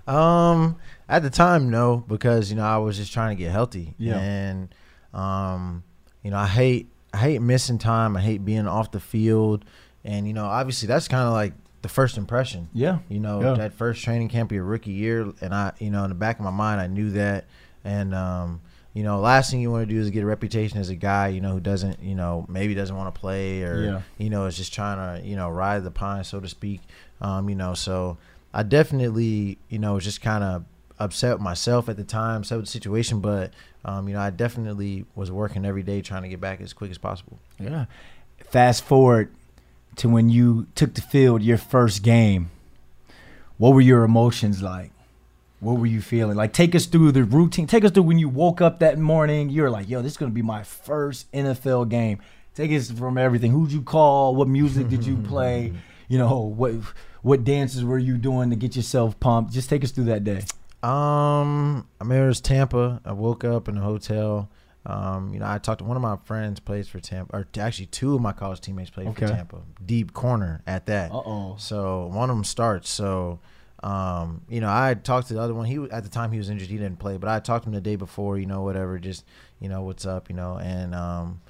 Um, 0.06 0.76
at 1.08 1.23
the 1.23 1.28
time, 1.30 1.68
no, 1.70 1.99
because 2.08 2.50
you 2.50 2.56
know 2.56 2.64
I 2.64 2.78
was 2.78 2.97
just 2.97 3.12
trying 3.12 3.37
to 3.37 3.42
get 3.42 3.52
healthy. 3.52 3.94
Yeah. 3.99 4.18
And 4.18 4.75
um, 5.12 5.82
you 6.23 6.30
know 6.30 6.38
I 6.38 6.47
hate 6.47 6.88
I 7.12 7.18
hate 7.18 7.40
missing 7.42 7.76
time. 7.78 8.16
I 8.16 8.20
hate 8.23 8.44
being 8.44 8.66
off 8.66 8.90
the 8.90 9.00
field, 9.00 9.64
and 10.04 10.26
you 10.26 10.32
know 10.32 10.47
obviously 10.47 10.87
that's 10.87 11.08
kind 11.08 11.26
of 11.28 11.35
like 11.35 11.52
the 11.82 11.88
first 11.90 12.16
impression. 12.16 12.68
Yeah. 12.73 13.00
You 13.11 13.20
know 13.20 13.40
Yeah. 13.42 13.54
that 13.54 13.75
first 13.75 14.02
training 14.02 14.30
camp, 14.30 14.50
your 14.50 14.64
rookie 14.64 14.92
year, 14.92 15.30
and 15.42 15.54
I, 15.54 15.73
you 15.78 15.90
know, 15.90 16.04
in 16.04 16.08
the 16.08 16.14
back 16.16 16.38
of 16.38 16.44
my 16.44 16.50
mind, 16.50 16.80
I 16.80 16.87
knew 16.87 17.11
that, 17.11 17.44
and 17.85 18.14
um, 18.14 18.62
you 18.99 19.05
know, 19.05 19.21
last 19.21 19.52
thing 19.52 19.61
you 19.61 19.71
want 19.71 19.87
to 19.88 19.95
do 19.95 20.00
is 20.00 20.11
get 20.11 20.25
a 20.25 20.26
reputation 20.26 20.76
as 20.81 20.88
a 20.88 20.97
guy, 20.97 21.28
you 21.28 21.40
know, 21.40 21.52
who 21.52 21.61
doesn't, 21.61 22.00
you 22.02 22.17
know, 22.17 22.45
maybe 22.49 22.75
doesn't 22.75 22.97
want 22.97 23.14
to 23.14 23.21
play 23.21 23.62
or, 23.62 23.81
Yeah. 23.85 24.00
you 24.19 24.28
know, 24.28 24.47
is 24.47 24.57
just 24.57 24.75
trying 24.75 24.99
to, 25.23 25.25
you 25.25 25.37
know, 25.37 25.49
ride 25.49 25.85
the 25.85 25.93
pine, 25.93 26.25
so 26.25 26.40
to 26.40 26.49
speak. 26.49 26.81
Um, 27.21 27.49
you 27.49 27.55
know, 27.55 27.75
so 27.75 28.19
I 28.52 28.64
definitely, 28.64 29.59
you 29.69 29.78
know, 29.78 29.95
was 29.95 30.02
just 30.02 30.21
kind 30.21 30.43
of 30.43 30.64
upset 30.99 31.35
with 31.35 31.43
myself 31.43 31.88
at 31.88 31.97
the 31.97 32.02
time, 32.02 32.40
upset 32.40 32.59
with 32.59 32.67
the 32.67 32.73
situation, 32.73 33.21
but, 33.21 33.52
um, 33.85 34.09
you 34.09 34.14
know, 34.14 34.21
I 34.21 34.31
definitely 34.31 35.05
was 35.14 35.31
working 35.31 35.64
every 35.64 35.85
day 35.85 36.02
trying 36.02 36.25
to 36.25 36.28
get 36.28 36.40
back 36.40 36.61
as 36.61 36.73
quick 36.73 36.90
as 36.90 36.99
possible. 36.99 37.38
Yeah. 37.61 37.85
Fast 38.50 38.83
forward 38.85 39.31
to 39.97 40.09
when 40.09 40.28
you 40.28 40.67
took 40.75 40.95
the 40.95 41.02
field 41.02 41.43
your 41.45 41.59
first 41.59 42.02
game. 42.02 42.50
What 43.59 43.75
were 43.75 43.81
your 43.81 44.02
emotions 44.02 44.61
like? 44.61 44.90
What 45.61 45.79
were 45.79 45.87
you 45.87 46.00
feeling? 46.00 46.37
Like, 46.37 46.53
take 46.53 46.75
us 46.75 46.87
through 46.87 47.12
the 47.12 47.25
routine. 47.25 47.67
Take 47.67 47.85
us 47.85 47.91
through 47.91 48.05
when 48.05 48.19
you 48.19 48.29
woke 48.29 48.61
up 48.61 48.79
that 48.79 48.99
morning. 48.99 49.50
You're 49.50 49.71
like, 49.71 49.88
yo, 49.88 50.03
this 50.03 50.12
is 50.12 50.17
gonna 50.19 50.31
be 50.31 50.43
my 50.43 50.62
first 50.62 51.31
NFL 51.33 51.88
game. 51.88 52.21
Take 52.55 52.71
us 52.73 52.91
from 52.91 53.19
everything. 53.19 53.50
Who'd 53.53 53.73
you 53.73 53.83
call? 53.83 54.35
What 54.37 54.49
music 54.49 54.88
did 54.88 55.05
you 55.05 55.17
play? 55.17 55.73
You 56.11 56.17
know, 56.17 56.38
what 56.41 56.73
what 57.21 57.45
dances 57.45 57.85
were 57.85 57.99
you 57.99 58.17
doing 58.17 58.49
to 58.49 58.57
get 58.57 58.75
yourself 58.75 59.21
pumped? 59.21 59.53
Just 59.53 59.69
take 59.69 59.85
us 59.85 59.91
through 59.91 60.05
that 60.05 60.25
day. 60.25 60.43
Um, 60.83 61.87
I 62.00 62.05
mean, 62.05 62.19
it 62.19 62.27
was 62.27 62.41
Tampa. 62.41 63.03
I 63.05 63.12
woke 63.12 63.45
up 63.45 63.69
in 63.69 63.77
a 63.77 63.83
hotel. 63.83 64.49
Um, 64.87 65.35
you 65.35 65.41
know, 65.41 65.47
I 65.47 65.59
talked 65.59 65.81
to 65.81 65.85
one 65.85 65.99
of 65.99 66.03
my 66.03 66.17
friends 66.25 66.61
plays 66.61 66.88
for 66.88 66.99
Tampa, 66.99 67.37
or 67.37 67.47
actually 67.61 67.87
two 67.87 68.15
of 68.15 68.23
my 68.23 68.33
college 68.33 68.62
teammates 68.62 68.88
played 68.88 69.09
Okay. 69.09 69.27
for 69.27 69.33
Tampa. 69.35 69.59
Deep 69.85 70.15
corner 70.15 70.62
at 70.67 70.87
that. 70.87 71.11
Uh-oh. 71.12 71.57
So 71.59 72.07
one 72.07 72.31
of 72.31 72.37
them 72.37 72.45
starts. 72.45 72.88
So, 72.88 73.38
um, 73.82 74.42
you 74.49 74.61
know, 74.61 74.68
I 74.68 74.94
talked 74.94 75.28
to 75.28 75.35
the 75.35 75.40
other 75.40 75.54
one. 75.54 75.66
He 75.66 75.76
at 75.90 76.02
the 76.02 76.11
time 76.11 76.32
he 76.32 76.38
was 76.38 76.50
injured. 76.50 76.68
He 76.68 76.78
didn't 76.78 76.99
play, 76.99 77.16
but 77.16 77.28
I 77.28 77.38
talked 77.38 77.64
to 77.64 77.70
him 77.70 77.75
the 77.75 77.80
day 77.80 77.97
before. 77.97 78.38
You 78.38 78.47
know, 78.47 78.62
whatever. 78.62 78.99
Just 78.99 79.25
you 79.61 79.68
know, 79.68 79.82
what's 79.82 80.04
up? 80.04 80.28
You 80.28 80.37
know, 80.37 80.58
and 80.58 80.94
um, 80.94 81.40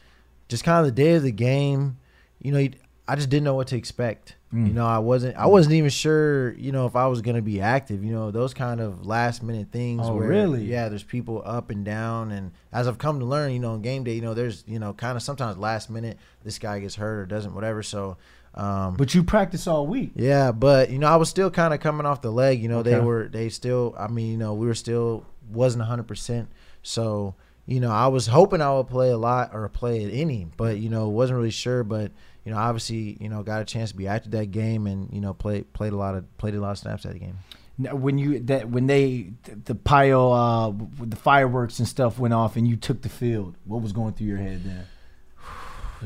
just 0.49 0.65
kind 0.65 0.81
of 0.81 0.87
the 0.87 1.03
day 1.03 1.15
of 1.15 1.23
the 1.23 1.33
game. 1.33 1.99
You 2.41 2.53
know, 2.53 2.69
I 3.09 3.17
just 3.17 3.31
didn't 3.31 3.45
know 3.45 3.55
what 3.55 3.69
to 3.69 3.77
expect. 3.77 4.37
Mm. 4.53 4.69
You 4.69 4.73
know, 4.75 4.87
I 4.87 4.99
wasn't. 4.99 5.37
I 5.37 5.47
wasn't 5.47 5.75
even 5.77 5.89
sure. 5.89 6.53
You 6.53 6.71
know, 6.71 6.87
if 6.87 6.97
I 6.97 7.07
was 7.07 7.23
gonna 7.23 7.41
be 7.41 7.63
active. 7.63 8.05
You 8.05 8.13
know, 8.13 8.31
those 8.31 8.53
kind 8.53 8.81
of 8.81 9.07
last 9.07 9.43
minute 9.43 9.69
things. 9.73 10.03
Oh, 10.05 10.15
where, 10.15 10.29
really? 10.29 10.65
Yeah, 10.65 10.91
there's 10.91 11.03
people 11.03 11.43
up 11.47 11.71
and 11.71 11.83
down, 11.83 12.31
and 12.31 12.53
as 12.73 12.87
I've 12.87 12.99
come 12.99 13.21
to 13.21 13.25
learn, 13.25 13.53
you 13.53 13.59
know, 13.59 13.73
on 13.73 13.81
game 13.81 14.05
day, 14.05 14.13
you 14.13 14.21
know, 14.21 14.35
there's 14.35 14.65
you 14.67 14.79
know, 14.79 14.93
kind 14.93 15.17
of 15.17 15.23
sometimes 15.23 15.57
last 15.57 15.89
minute, 15.89 16.19
this 16.45 16.59
guy 16.59 16.79
gets 16.81 16.97
hurt 16.97 17.21
or 17.21 17.27
doesn't, 17.27 17.55
whatever. 17.55 17.83
So. 17.83 18.19
Um, 18.59 18.95
But 18.95 19.15
you 19.15 19.23
practice 19.23 19.67
all 19.67 19.87
week. 19.87 20.13
yeah, 20.17 20.51
but 20.53 20.91
you 20.91 20.99
know, 20.99 21.07
I 21.07 21.17
was 21.17 21.29
still 21.29 21.51
kind 21.51 21.73
of 21.73 21.81
coming 21.81 22.07
off 22.07 22.21
the 22.23 22.33
leg. 22.33 22.61
You 22.61 22.69
know, 22.69 22.83
they 22.83 22.99
were 23.01 23.29
they 23.29 23.49
still. 23.49 23.95
I 23.99 24.09
mean, 24.09 24.33
you 24.33 24.37
know, 24.37 24.55
we 24.55 24.67
were 24.67 24.75
still 24.75 25.25
wasn't 25.51 25.85
hundred 25.85 26.09
percent. 26.09 26.49
So 26.83 27.35
you 27.67 27.81
know, 27.81 27.91
I 27.91 28.09
was 28.09 28.27
hoping 28.27 28.61
I 28.61 28.75
would 28.75 28.89
play 28.89 29.11
a 29.11 29.17
lot 29.19 29.51
or 29.55 29.69
play 29.69 30.05
at 30.05 30.13
any, 30.13 30.47
but 30.57 30.79
you 30.79 30.89
know, 30.89 31.09
wasn't 31.09 31.37
really 31.37 31.51
sure. 31.51 31.85
But 31.85 32.13
you 32.45 32.51
know, 32.51 32.59
obviously, 32.59 33.17
you 33.21 33.29
know, 33.29 33.43
got 33.43 33.63
a 33.63 33.65
chance 33.65 33.91
to 33.91 33.97
be 33.97 34.09
active 34.09 34.33
that 34.33 34.51
game 34.51 34.87
and 34.87 35.09
you 35.13 35.21
know, 35.21 35.35
played 35.35 35.73
played 35.73 35.93
a 35.93 35.97
lot 35.97 36.15
of 36.17 36.25
played 36.39 36.55
a 36.55 36.61
lot 36.61 36.73
of 36.73 36.79
snaps 36.79 37.05
that 37.05 37.19
game. 37.19 37.39
Now, 37.81 37.95
When 37.95 38.19
you 38.19 38.41
that 38.41 38.69
when 38.71 38.89
they 38.89 39.35
the 39.67 39.77
pile 39.77 40.33
uh 40.33 40.73
the 41.07 41.15
fireworks 41.17 41.79
and 41.79 41.87
stuff 41.87 42.19
went 42.19 42.35
off 42.35 42.57
and 42.57 42.67
you 42.67 42.75
took 42.77 43.03
the 43.03 43.09
field, 43.09 43.55
what 43.65 43.83
was 43.83 43.93
going 43.93 44.15
through 44.15 44.27
your 44.27 44.39
head 44.39 44.65
then? 44.65 44.85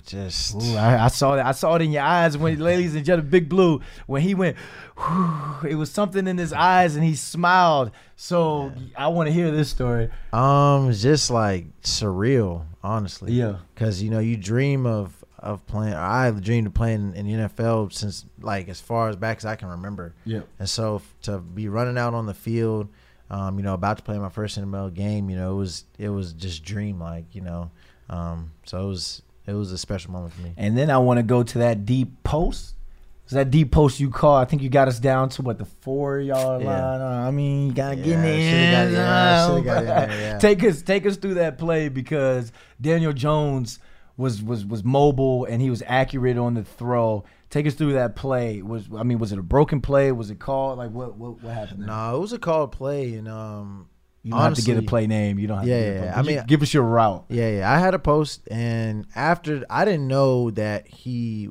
Just 0.06 0.54
Ooh, 0.54 0.76
I, 0.76 1.04
I 1.04 1.08
saw 1.08 1.36
that. 1.36 1.46
I 1.46 1.52
saw 1.52 1.74
it 1.76 1.82
in 1.82 1.92
your 1.92 2.02
eyes 2.02 2.36
when, 2.38 2.58
ladies 2.58 2.94
and 2.94 3.04
gentlemen, 3.04 3.30
Big 3.30 3.48
Blue, 3.48 3.80
when 4.06 4.22
he 4.22 4.34
went, 4.34 4.56
whew, 4.96 5.68
it 5.68 5.74
was 5.74 5.90
something 5.90 6.26
in 6.26 6.38
his 6.38 6.52
eyes 6.52 6.96
and 6.96 7.04
he 7.04 7.14
smiled. 7.14 7.90
So 8.16 8.72
I 8.96 9.08
want 9.08 9.28
to 9.28 9.32
hear 9.32 9.50
this 9.50 9.68
story. 9.68 10.10
um, 10.32 10.92
just 10.92 11.30
like 11.30 11.66
surreal, 11.82 12.64
honestly. 12.82 13.32
Yeah. 13.32 13.56
because 13.74 14.02
you 14.02 14.10
know 14.10 14.18
you 14.18 14.36
dream 14.36 14.86
of 14.86 15.22
of 15.38 15.66
playing. 15.66 15.94
I 15.94 16.30
dreamed 16.30 16.68
of 16.68 16.74
playing 16.74 17.14
in 17.16 17.26
the 17.26 17.48
NFL 17.48 17.92
since 17.92 18.24
like 18.40 18.68
as 18.68 18.80
far 18.80 19.08
as 19.08 19.16
back 19.16 19.38
as 19.38 19.44
I 19.44 19.56
can 19.56 19.68
remember. 19.68 20.14
Yeah. 20.24 20.42
And 20.60 20.68
so 20.68 20.96
f- 20.96 21.14
to 21.22 21.38
be 21.38 21.68
running 21.68 21.98
out 21.98 22.14
on 22.14 22.26
the 22.26 22.34
field, 22.34 22.88
um, 23.28 23.58
you 23.58 23.64
know, 23.64 23.74
about 23.74 23.96
to 23.96 24.02
play 24.04 24.18
my 24.18 24.28
first 24.28 24.56
NFL 24.56 24.94
game, 24.94 25.28
you 25.28 25.36
know, 25.36 25.50
it 25.52 25.56
was 25.56 25.84
it 25.98 26.10
was 26.10 26.32
just 26.32 26.62
dream 26.64 27.00
like, 27.00 27.34
you 27.34 27.40
know. 27.40 27.70
Um, 28.08 28.52
so 28.66 28.84
it 28.84 28.86
was 28.88 29.22
it 29.46 29.52
was 29.54 29.72
a 29.72 29.78
special 29.78 30.12
moment 30.12 30.32
for 30.34 30.42
me. 30.42 30.52
And 30.56 30.76
then 30.76 30.90
I 30.90 30.98
want 30.98 31.18
to 31.18 31.22
go 31.22 31.42
to 31.42 31.58
that 31.58 31.84
deep 31.86 32.22
post. 32.24 32.74
So 33.26 33.36
that 33.36 33.50
deep 33.50 33.70
post 33.70 33.98
you 34.00 34.10
call, 34.10 34.36
I 34.36 34.44
think 34.44 34.62
you 34.62 34.68
got 34.68 34.88
us 34.88 34.98
down 34.98 35.28
to 35.30 35.42
what 35.42 35.56
the 35.58 35.64
four 35.64 36.18
yard 36.18 36.62
Yeah. 36.62 36.68
line. 36.68 37.00
Uh, 37.00 37.26
I 37.26 37.30
mean, 37.30 37.68
you 37.68 37.72
gotta 37.72 37.96
get 37.96 38.06
in 38.06 38.12
Yeah, 38.12 38.84
there. 38.84 38.90
got- 38.90 38.92
yeah, 38.92 39.64
got 39.64 40.02
in 40.04 40.08
there, 40.10 40.20
yeah. 40.20 40.38
Take 40.40 40.62
us, 40.64 40.82
take 40.82 41.06
us 41.06 41.16
through 41.16 41.34
that 41.34 41.56
play 41.56 41.88
because 41.88 42.52
Daniel 42.80 43.12
Jones 43.12 43.78
was 44.18 44.42
was 44.42 44.66
was 44.66 44.84
mobile 44.84 45.46
and 45.46 45.62
he 45.62 45.70
was 45.70 45.82
accurate 45.86 46.36
on 46.36 46.54
the 46.54 46.64
throw. 46.64 47.24
Take 47.48 47.66
us 47.66 47.74
through 47.74 47.94
that 47.94 48.16
play. 48.16 48.60
Was 48.60 48.88
I 48.94 49.02
mean, 49.04 49.18
was 49.18 49.32
it 49.32 49.38
a 49.38 49.42
broken 49.42 49.80
play? 49.80 50.12
Was 50.12 50.28
it 50.30 50.38
called? 50.38 50.76
Like 50.78 50.90
what 50.90 51.16
what 51.16 51.42
what 51.42 51.54
happened? 51.54 51.86
No, 51.86 52.16
it 52.16 52.18
was 52.20 52.32
a 52.34 52.38
called 52.38 52.72
play 52.72 53.14
and 53.14 53.28
um 53.28 53.86
you 54.22 54.30
don't 54.30 54.40
have 54.40 54.54
to 54.54 54.62
get 54.62 54.78
a 54.78 54.82
play 54.82 55.06
name. 55.06 55.38
You 55.38 55.48
don't 55.48 55.58
have 55.58 55.66
Yeah, 55.66 55.76
to 55.78 55.82
get 55.82 55.90
a 55.90 55.94
yeah, 55.94 55.98
play. 56.00 56.06
yeah. 56.08 56.18
I 56.18 56.22
mean- 56.38 56.46
give 56.46 56.62
us 56.62 56.72
your 56.74 56.84
route. 56.84 57.24
Yeah, 57.28 57.48
yeah. 57.48 57.72
I 57.72 57.78
had 57.78 57.94
a 57.94 57.98
post, 57.98 58.46
and 58.50 59.06
after 59.16 59.64
I 59.68 59.84
didn't 59.84 60.06
know 60.08 60.50
that 60.52 60.86
he, 60.86 61.50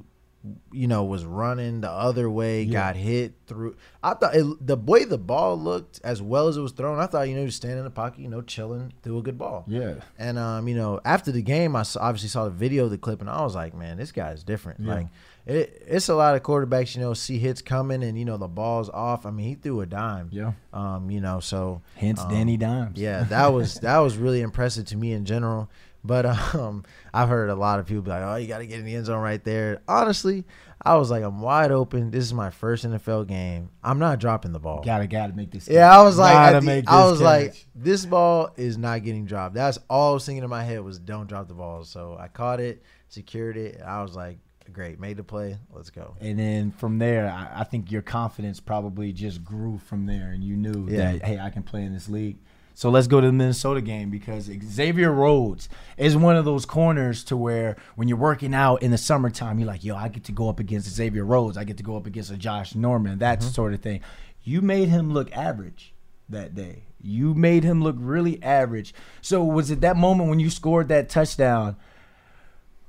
you 0.71 0.88
know, 0.88 1.04
was 1.04 1.23
running 1.25 1.82
the 1.82 1.89
other 1.91 2.30
way, 2.30 2.63
Yeah. 2.63 2.71
got 2.73 2.95
hit 2.95 3.34
through. 3.45 3.75
I 4.01 4.15
thought 4.15 4.36
it, 4.36 4.65
the 4.65 4.75
way 4.75 5.04
the 5.04 5.17
ball 5.19 5.56
looked, 5.60 6.01
as 6.04 6.21
well 6.21 6.47
as 6.47 6.58
it 6.58 6.62
was 6.62 6.71
thrown, 6.71 6.97
I 6.99 7.06
thought 7.06 7.30
you 7.30 7.36
know, 7.36 7.45
just 7.45 7.58
standing 7.58 7.77
in 7.80 7.84
the 7.84 7.91
pocket, 7.91 8.21
you 8.21 8.27
know, 8.30 8.41
chilling, 8.41 8.91
threw 9.04 9.19
a 9.19 9.21
good 9.21 9.38
ball. 9.38 9.65
Yeah. 9.67 9.95
And 10.17 10.39
um, 10.39 10.67
you 10.67 10.75
know, 10.75 10.99
after 11.06 11.32
the 11.32 11.41
game, 11.43 11.75
I 11.75 11.84
obviously 11.99 12.30
saw 12.30 12.45
the 12.45 12.49
video 12.51 12.86
of 12.86 12.91
the 12.91 12.97
clip, 12.97 13.21
and 13.21 13.30
I 13.30 13.41
was 13.43 13.54
like, 13.56 13.75
man, 13.75 13.97
this 13.97 14.12
guy's 14.12 14.43
different. 14.43 14.80
Yeah. 14.80 14.93
Like, 14.95 15.08
it, 15.45 15.84
it's 15.88 16.08
a 16.10 16.15
lot 16.15 16.36
of 16.36 16.43
quarterbacks, 16.43 16.95
you 16.95 17.01
know, 17.01 17.13
see 17.13 17.38
hits 17.39 17.62
coming, 17.62 18.04
and 18.04 18.17
you 18.17 18.25
know, 18.25 18.38
the 18.38 18.47
ball's 18.47 18.89
off. 18.89 19.25
I 19.27 19.32
mean, 19.32 19.47
he 19.47 19.56
threw 19.56 19.82
a 19.82 19.86
dime. 19.86 20.30
Yeah. 20.32 20.54
Um, 20.73 21.10
you 21.12 21.21
know, 21.21 21.39
so 21.39 21.82
Hence 21.95 22.19
um, 22.21 22.30
Danny 22.30 22.58
Dimes. 22.58 22.97
yeah, 22.99 23.23
that 23.25 23.47
was 23.54 23.75
that 23.75 23.97
was 23.99 24.17
really 24.17 24.41
impressive 24.41 24.86
to 24.86 24.97
me 24.97 25.13
in 25.13 25.25
general. 25.25 25.69
But 26.03 26.25
um, 26.55 26.83
I've 27.13 27.29
heard 27.29 27.49
a 27.49 27.55
lot 27.55 27.79
of 27.79 27.85
people 27.85 28.01
be 28.03 28.09
like, 28.09 28.23
"Oh, 28.23 28.35
you 28.35 28.47
got 28.47 28.59
to 28.59 28.65
get 28.65 28.79
in 28.79 28.85
the 28.85 28.95
end 28.95 29.05
zone 29.05 29.21
right 29.21 29.43
there." 29.43 29.81
Honestly, 29.87 30.45
I 30.81 30.95
was 30.95 31.11
like, 31.11 31.23
"I'm 31.23 31.41
wide 31.41 31.71
open. 31.71 32.09
This 32.11 32.23
is 32.23 32.33
my 32.33 32.49
first 32.49 32.85
NFL 32.85 33.27
game. 33.27 33.69
I'm 33.83 33.99
not 33.99 34.19
dropping 34.19 34.51
the 34.51 34.59
ball." 34.59 34.81
Gotta 34.83 35.07
gotta 35.07 35.33
make 35.33 35.51
this. 35.51 35.67
Yeah, 35.67 35.95
I 35.95 36.01
was 36.03 36.17
like, 36.17 36.33
Gotta 36.33 36.57
at 36.57 36.85
the- 36.85 36.91
I 36.91 37.05
was 37.05 37.21
like, 37.21 37.67
this 37.75 38.05
ball 38.05 38.49
is 38.57 38.77
not 38.77 39.03
getting 39.03 39.25
dropped. 39.25 39.53
That's 39.55 39.77
all 39.89 40.11
I 40.11 40.13
was 40.15 40.25
thinking 40.25 40.43
in 40.43 40.49
my 40.49 40.63
head 40.63 40.81
was, 40.81 40.97
"Don't 40.97 41.27
drop 41.27 41.47
the 41.47 41.53
ball." 41.53 41.83
So 41.83 42.17
I 42.19 42.27
caught 42.27 42.59
it, 42.59 42.81
secured 43.09 43.57
it. 43.57 43.75
and 43.75 43.83
I 43.83 44.01
was 44.01 44.15
like, 44.15 44.39
"Great, 44.73 44.99
made 44.99 45.17
the 45.17 45.23
play. 45.23 45.57
Let's 45.71 45.91
go." 45.91 46.15
And 46.19 46.39
then 46.39 46.71
from 46.71 46.97
there, 46.97 47.29
I, 47.29 47.61
I 47.61 47.63
think 47.63 47.91
your 47.91 48.01
confidence 48.01 48.59
probably 48.59 49.13
just 49.13 49.43
grew 49.43 49.77
from 49.77 50.07
there, 50.07 50.31
and 50.31 50.43
you 50.43 50.55
knew 50.55 50.87
Yeah. 50.89 51.11
that 51.13 51.25
hey, 51.25 51.37
I 51.39 51.51
can 51.51 51.61
play 51.61 51.83
in 51.83 51.93
this 51.93 52.09
league. 52.09 52.39
So 52.73 52.89
let's 52.89 53.07
go 53.07 53.21
to 53.21 53.27
the 53.27 53.34
Minnesota 53.34 53.81
game 53.81 54.10
because 54.10 54.49
Xavier 54.63 55.12
Rhodes 55.12 55.69
is 55.97 56.15
one 56.17 56.36
of 56.36 56.45
those 56.45 56.65
corners 56.65 57.23
to 57.25 57.38
where 57.38 57.75
when 57.95 58.07
you're 58.07 58.17
working 58.17 58.53
out 58.55 58.81
in 58.81 58.91
the 58.91 58.97
summertime, 58.97 59.60
you're 59.60 59.67
like, 59.67 59.84
yo, 59.84 59.95
I 59.95 60.07
get 60.07 60.23
to 60.25 60.31
go 60.31 60.49
up 60.49 60.60
against 60.60 60.89
Xavier 60.89 61.23
Rhodes, 61.25 61.57
I 61.57 61.63
get 61.63 61.77
to 61.77 61.84
go 61.84 61.95
up 61.97 62.07
against 62.07 62.31
a 62.31 62.38
Josh 62.38 62.73
Norman, 62.75 63.19
that 63.19 63.39
Mm-hmm. 63.41 63.49
sort 63.49 63.73
of 63.73 63.81
thing. 63.81 64.01
You 64.43 64.62
made 64.62 64.89
him 64.89 65.13
look 65.13 65.31
average 65.34 65.93
that 66.29 66.55
day. 66.55 66.84
You 67.03 67.34
made 67.34 67.63
him 67.63 67.84
look 67.84 67.95
really 67.99 68.41
average. 68.43 68.93
So 69.21 69.43
was 69.43 69.69
it 69.69 69.81
that 69.81 69.97
moment 69.97 70.29
when 70.29 70.39
you 70.39 70.49
scored 70.49 70.88
that 70.88 71.10
touchdown? 71.10 71.75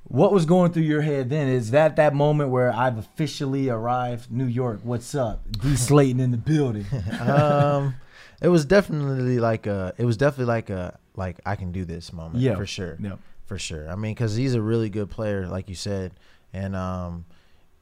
What 0.04 0.32
was 0.32 0.44
going 0.44 0.72
through 0.72 0.82
your 0.82 1.00
head 1.02 1.30
then? 1.30 1.48
Is 1.48 1.70
that 1.70 1.96
that 1.96 2.14
moment 2.14 2.50
where 2.50 2.72
I've 2.72 2.98
officially 2.98 3.68
arrived? 3.70 4.30
New 4.30 4.44
York, 4.46 4.80
what's 4.82 5.14
up? 5.14 5.40
D 5.50 5.76
Slayton 5.76 6.20
in 6.20 6.30
the 6.30 6.36
building. 6.36 6.84
um, 7.20 7.94
it 8.42 8.48
was 8.48 8.64
definitely 8.64 9.38
like 9.38 9.66
a. 9.66 9.94
It 9.96 10.04
was 10.04 10.16
definitely 10.16 10.52
like 10.52 10.70
a 10.70 10.98
like 11.14 11.38
I 11.46 11.56
can 11.56 11.72
do 11.72 11.84
this 11.84 12.12
moment. 12.12 12.42
Yeah. 12.42 12.56
for 12.56 12.66
sure. 12.66 12.96
Yeah. 13.00 13.16
for 13.46 13.58
sure. 13.58 13.88
I 13.88 13.94
mean, 13.94 14.14
because 14.14 14.34
he's 14.34 14.54
a 14.54 14.60
really 14.60 14.90
good 14.90 15.10
player, 15.10 15.46
like 15.46 15.68
you 15.68 15.74
said, 15.74 16.12
and 16.52 16.74
um, 16.74 17.24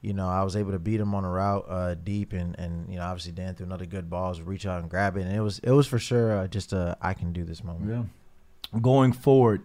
you 0.01 0.13
know, 0.13 0.29
I 0.29 0.43
was 0.43 0.57
able 0.57 0.73
to 0.73 0.79
beat 0.79 1.01
him 1.01 1.15
on 1.15 1.25
a 1.25 1.31
route 1.31 1.67
uh, 1.69 1.95
deep, 1.95 2.33
and 2.33 2.59
and 2.59 2.91
you 2.91 2.99
know, 2.99 3.05
obviously 3.05 3.33
Dan 3.33 3.55
threw 3.55 3.67
another 3.67 3.87
good 3.87 4.09
ball, 4.09 4.31
was 4.31 4.43
reach 4.43 4.67
out 4.67 4.81
and 4.81 4.91
grab 4.91 5.17
it, 5.17 5.23
and 5.23 5.35
it 5.35 5.41
was 5.41 5.59
it 5.61 5.71
was 5.71 5.87
for 5.87 5.99
sure 5.99 6.39
uh, 6.39 6.47
just 6.47 6.73
a 6.73 6.97
I 7.01 7.15
can 7.15 7.33
do 7.33 7.45
this 7.45 7.65
moment. 7.65 7.91
Yeah. 8.73 8.81
Going 8.81 9.13
forward 9.13 9.63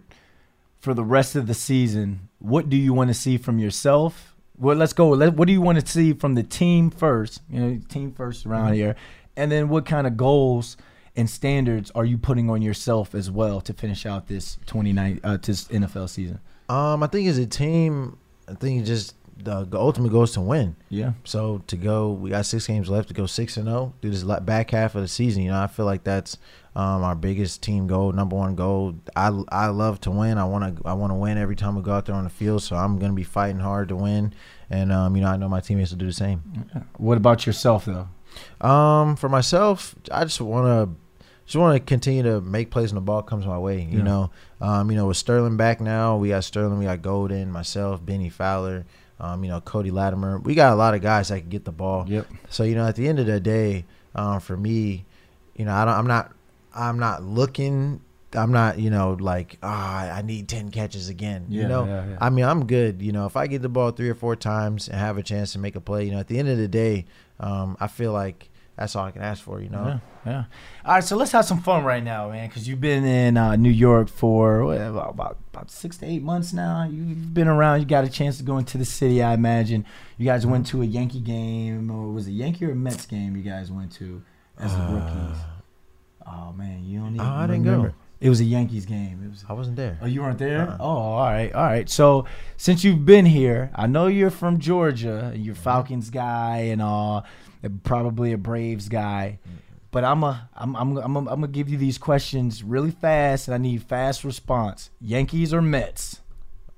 for 0.78 0.94
the 0.94 1.04
rest 1.04 1.36
of 1.36 1.46
the 1.46 1.54
season, 1.54 2.28
what 2.38 2.68
do 2.68 2.76
you 2.76 2.92
want 2.92 3.08
to 3.08 3.14
see 3.14 3.38
from 3.38 3.58
yourself? 3.58 4.34
Well, 4.58 4.76
let's 4.76 4.92
go. 4.92 5.10
Let, 5.10 5.34
what 5.34 5.46
do 5.46 5.52
you 5.52 5.60
want 5.60 5.78
to 5.78 5.86
see 5.86 6.12
from 6.12 6.34
the 6.34 6.42
team 6.42 6.90
first? 6.90 7.42
You 7.50 7.60
know, 7.60 7.80
team 7.88 8.12
first 8.12 8.46
around 8.46 8.74
here, 8.74 8.96
and 9.36 9.50
then 9.50 9.68
what 9.68 9.86
kind 9.86 10.06
of 10.06 10.16
goals 10.16 10.76
and 11.16 11.28
standards 11.28 11.90
are 11.92 12.04
you 12.04 12.18
putting 12.18 12.50
on 12.50 12.62
yourself 12.62 13.14
as 13.14 13.30
well 13.30 13.60
to 13.62 13.72
finish 13.72 14.04
out 14.06 14.28
this 14.28 14.58
29 14.66 15.20
uh, 15.24 15.38
this 15.42 15.64
NFL 15.64 16.08
season? 16.08 16.40
Um, 16.68 17.02
I 17.02 17.06
think 17.06 17.28
as 17.28 17.38
a 17.38 17.46
team, 17.46 18.18
I 18.48 18.54
think 18.54 18.84
just 18.84 19.14
the, 19.38 19.66
ultimate 19.74 20.10
goal 20.10 20.24
is 20.24 20.32
to 20.32 20.40
win. 20.40 20.76
Yeah. 20.88 21.12
So 21.24 21.62
to 21.66 21.76
go, 21.76 22.10
we 22.10 22.30
got 22.30 22.46
six 22.46 22.66
games 22.66 22.88
left 22.88 23.08
to 23.08 23.14
go 23.14 23.26
six 23.26 23.56
and 23.56 23.66
zero. 23.66 23.94
Do 24.00 24.10
this 24.10 24.24
back 24.24 24.70
half 24.70 24.94
of 24.94 25.02
the 25.02 25.08
season. 25.08 25.42
You 25.42 25.50
know, 25.50 25.60
I 25.60 25.66
feel 25.66 25.84
like 25.84 26.04
that's 26.04 26.38
um, 26.74 27.02
our 27.02 27.14
biggest 27.14 27.62
team 27.62 27.86
goal, 27.86 28.12
number 28.12 28.36
one 28.36 28.54
goal. 28.54 28.94
I 29.14 29.28
I 29.48 29.66
love 29.68 30.00
to 30.02 30.10
win. 30.10 30.38
I 30.38 30.44
want 30.44 30.76
to 30.76 30.88
I 30.88 30.94
want 30.94 31.10
to 31.10 31.14
win 31.14 31.38
every 31.38 31.56
time 31.56 31.76
we 31.76 31.82
go 31.82 31.92
out 31.92 32.06
there 32.06 32.14
on 32.14 32.24
the 32.24 32.30
field. 32.30 32.62
So 32.62 32.76
I'm 32.76 32.98
gonna 32.98 33.12
be 33.12 33.24
fighting 33.24 33.60
hard 33.60 33.88
to 33.88 33.96
win, 33.96 34.34
and 34.70 34.92
um, 34.92 35.14
you 35.16 35.22
know, 35.22 35.28
I 35.28 35.36
know 35.36 35.48
my 35.48 35.60
teammates 35.60 35.90
will 35.90 35.98
do 35.98 36.06
the 36.06 36.12
same. 36.12 36.40
What 36.96 37.16
about 37.16 37.46
yourself 37.46 37.84
though? 37.84 38.08
Um, 38.60 39.16
for 39.16 39.28
myself, 39.28 39.94
I 40.10 40.24
just 40.24 40.40
want 40.40 40.66
to 40.66 40.96
just 41.46 41.56
want 41.56 41.76
to 41.76 41.80
continue 41.80 42.24
to 42.24 42.40
make 42.40 42.70
plays 42.70 42.90
when 42.92 42.96
the 42.96 43.00
ball 43.06 43.22
comes 43.22 43.46
my 43.46 43.58
way. 43.58 43.80
You 43.82 43.98
Yeah. 43.98 44.04
know, 44.04 44.30
um, 44.60 44.90
you 44.90 44.96
know, 44.96 45.06
with 45.06 45.16
Sterling 45.16 45.56
back 45.56 45.80
now, 45.80 46.16
we 46.16 46.30
got 46.30 46.42
Sterling, 46.42 46.78
we 46.78 46.86
got 46.86 47.02
Golden, 47.02 47.52
myself, 47.52 48.04
Bennie 48.04 48.30
Fowler, 48.30 48.84
um, 49.20 49.44
you 49.44 49.50
know, 49.50 49.60
Cody 49.60 49.90
Latimer. 49.92 50.38
We 50.38 50.54
got 50.56 50.72
a 50.72 50.76
lot 50.76 50.94
of 50.94 51.02
guys 51.02 51.28
that 51.28 51.40
can 51.40 51.48
get 51.48 51.64
the 51.64 51.70
ball. 51.72 52.04
Yep. 52.08 52.26
So 52.50 52.64
you 52.64 52.74
know, 52.74 52.86
at 52.86 52.96
the 52.96 53.06
end 53.08 53.18
of 53.20 53.26
the 53.26 53.38
day, 53.40 53.84
um, 54.14 54.40
for 54.40 54.56
me, 54.56 55.04
you 55.54 55.64
know, 55.64 55.72
I 55.72 55.84
don't, 55.84 55.94
I'm 55.94 56.06
not, 56.06 56.32
I'm 56.74 56.98
not 56.98 57.22
looking. 57.22 58.00
I'm 58.34 58.50
not, 58.52 58.78
you 58.78 58.90
know, 58.90 59.16
like 59.18 59.56
ah, 59.62 60.10
I 60.10 60.20
need 60.20 60.48
ten 60.48 60.70
catches 60.70 61.08
again. 61.08 61.46
Yeah, 61.48 61.62
you 61.62 61.68
know, 61.68 61.86
yeah, 61.86 62.06
yeah. 62.08 62.16
I 62.20 62.28
mean, 62.28 62.44
I'm 62.44 62.66
good. 62.66 63.00
You 63.00 63.12
know, 63.12 63.24
if 63.24 63.36
I 63.36 63.46
get 63.46 63.62
the 63.62 63.68
ball 63.70 63.92
three 63.92 64.10
or 64.10 64.14
four 64.14 64.34
times 64.36 64.88
and 64.88 64.98
have 64.98 65.16
a 65.16 65.22
chance 65.22 65.52
to 65.52 65.58
make 65.60 65.76
a 65.76 65.80
play, 65.80 66.04
you 66.04 66.10
know, 66.10 66.18
at 66.18 66.26
the 66.26 66.38
end 66.38 66.48
of 66.48 66.58
the 66.58 66.68
day, 66.68 67.06
um, 67.40 67.76
I 67.80 67.86
feel 67.88 68.12
like 68.12 68.48
that's 68.76 68.94
all 68.94 69.04
I 69.06 69.10
can 69.10 69.22
ask 69.22 69.42
for. 69.42 69.60
You 69.60 69.70
know, 69.70 70.00
Yeah, 70.26 70.30
yeah. 70.30 70.44
All 70.84 70.94
right, 70.96 71.04
so 71.04 71.16
let's 71.16 71.32
have 71.32 71.44
some 71.46 71.60
fun 71.60 71.82
right 71.84 72.02
now, 72.04 72.28
man, 72.30 72.48
because 72.48 72.68
you've 72.68 72.80
been 72.80 73.04
in 73.04 73.36
uh, 73.38 73.56
New 73.56 73.70
York 73.70 74.08
for 74.08 74.64
what, 74.64 74.80
about, 74.80 75.10
about 75.10 75.38
about 75.52 75.70
six 75.70 75.96
to 75.98 76.06
eight 76.06 76.22
months 76.22 76.52
now. 76.52 76.84
You've 76.84 77.32
been 77.32 77.48
around. 77.48 77.80
You 77.80 77.86
got 77.86 78.04
a 78.04 78.10
chance 78.10 78.36
to 78.38 78.44
go 78.44 78.58
into 78.58 78.76
the 78.76 78.84
city. 78.84 79.22
I 79.22 79.32
imagine 79.34 79.86
you 80.18 80.26
guys 80.26 80.46
went 80.46 80.66
to 80.68 80.82
a 80.82 80.84
Yankee 80.84 81.20
game, 81.20 81.90
or 81.90 82.12
was 82.12 82.26
it 82.28 82.32
Yankee 82.32 82.66
or 82.66 82.74
Mets 82.74 83.06
game? 83.06 83.34
You 83.36 83.42
guys 83.42 83.70
went 83.72 83.92
to 83.92 84.22
as 84.58 84.74
the 84.76 84.82
rookies. 84.84 85.38
Oh 86.26 86.52
man, 86.52 86.84
you 86.84 86.98
don't 87.00 87.14
even 87.14 87.20
Uh, 87.26 87.34
I 87.34 87.46
didn't 87.46 87.64
remember. 87.64 87.88
go. 87.90 87.94
It 88.18 88.28
was 88.30 88.40
a 88.40 88.44
Yankees 88.44 88.86
game. 88.86 89.22
It 89.24 89.28
was. 89.30 89.44
I 89.48 89.52
wasn't 89.52 89.76
there. 89.76 89.98
Oh, 90.00 90.06
you 90.06 90.22
weren't 90.22 90.38
there? 90.38 90.68
Uh-uh. 90.68 90.76
Oh, 90.80 90.86
all 90.86 91.24
right, 91.24 91.52
all 91.52 91.64
right. 91.64 91.88
So 91.88 92.24
since 92.56 92.82
you've 92.82 93.04
been 93.04 93.26
here, 93.26 93.70
I 93.74 93.86
know 93.86 94.06
you're 94.06 94.30
from 94.30 94.58
Georgia. 94.58 95.32
You're 95.34 95.54
Mm-hmm. 95.54 95.62
Falcons 95.62 96.10
guy 96.10 96.58
and 96.72 96.80
uh, 96.80 97.20
probably 97.84 98.32
a 98.32 98.38
Braves 98.38 98.88
guy. 98.88 99.38
But 99.90 100.04
I'm 100.04 100.22
a, 100.24 100.48
I'm, 100.54 100.74
I'm, 100.76 100.96
I'm, 100.98 101.16
I'm 101.16 101.24
gonna 101.24 101.48
give 101.48 101.68
you 101.68 101.78
these 101.78 101.96
questions 101.98 102.62
really 102.62 102.90
fast, 102.90 103.48
and 103.48 103.54
I 103.54 103.58
need 103.58 103.82
fast 103.82 104.24
response. 104.24 104.90
Yankees 105.00 105.52
or 105.54 105.62
Mets? 105.62 106.20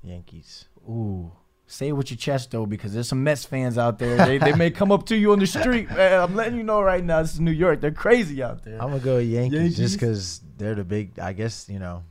Yankees. 0.03 0.65
Ooh, 0.87 1.31
say 1.69 1.89
it 1.89 1.91
with 1.93 2.09
your 2.11 2.17
chest 2.17 2.51
though, 2.51 2.65
because 2.65 2.93
there's 2.93 3.07
some 3.07 3.23
Mets 3.23 3.45
fans 3.45 3.77
out 3.77 3.99
there. 3.99 4.17
They, 4.17 4.37
they 4.39 4.53
may 4.53 4.71
come 4.71 4.91
up 4.91 5.05
to 5.07 5.15
you 5.15 5.31
on 5.31 5.39
the 5.39 5.47
street. 5.47 5.89
Man, 5.95 6.19
I'm 6.19 6.35
letting 6.35 6.57
you 6.57 6.63
know 6.63 6.81
right 6.81 7.03
now. 7.03 7.21
This 7.21 7.33
is 7.33 7.39
New 7.39 7.51
York. 7.51 7.79
They're 7.81 7.91
crazy 7.91 8.41
out 8.43 8.63
there. 8.63 8.81
I'm 8.81 8.89
gonna 8.89 8.99
go 8.99 9.17
Yankees, 9.19 9.53
Yankees? 9.59 9.77
just 9.77 9.93
because 9.99 10.41
they're 10.57 10.75
the 10.75 10.83
big. 10.83 11.19
I 11.19 11.33
guess 11.33 11.69
you 11.69 11.79
know, 11.79 12.03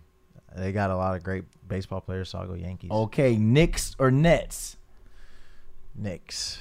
they 0.56 0.72
got 0.72 0.90
a 0.90 0.96
lot 0.96 1.16
of 1.16 1.22
great 1.22 1.44
baseball 1.66 2.00
players, 2.00 2.30
so 2.30 2.38
I'll 2.38 2.46
go 2.46 2.54
Yankees. 2.54 2.90
Okay, 2.90 3.36
Knicks 3.36 3.94
or 3.98 4.10
Nets? 4.10 4.76
Knicks. 5.94 6.60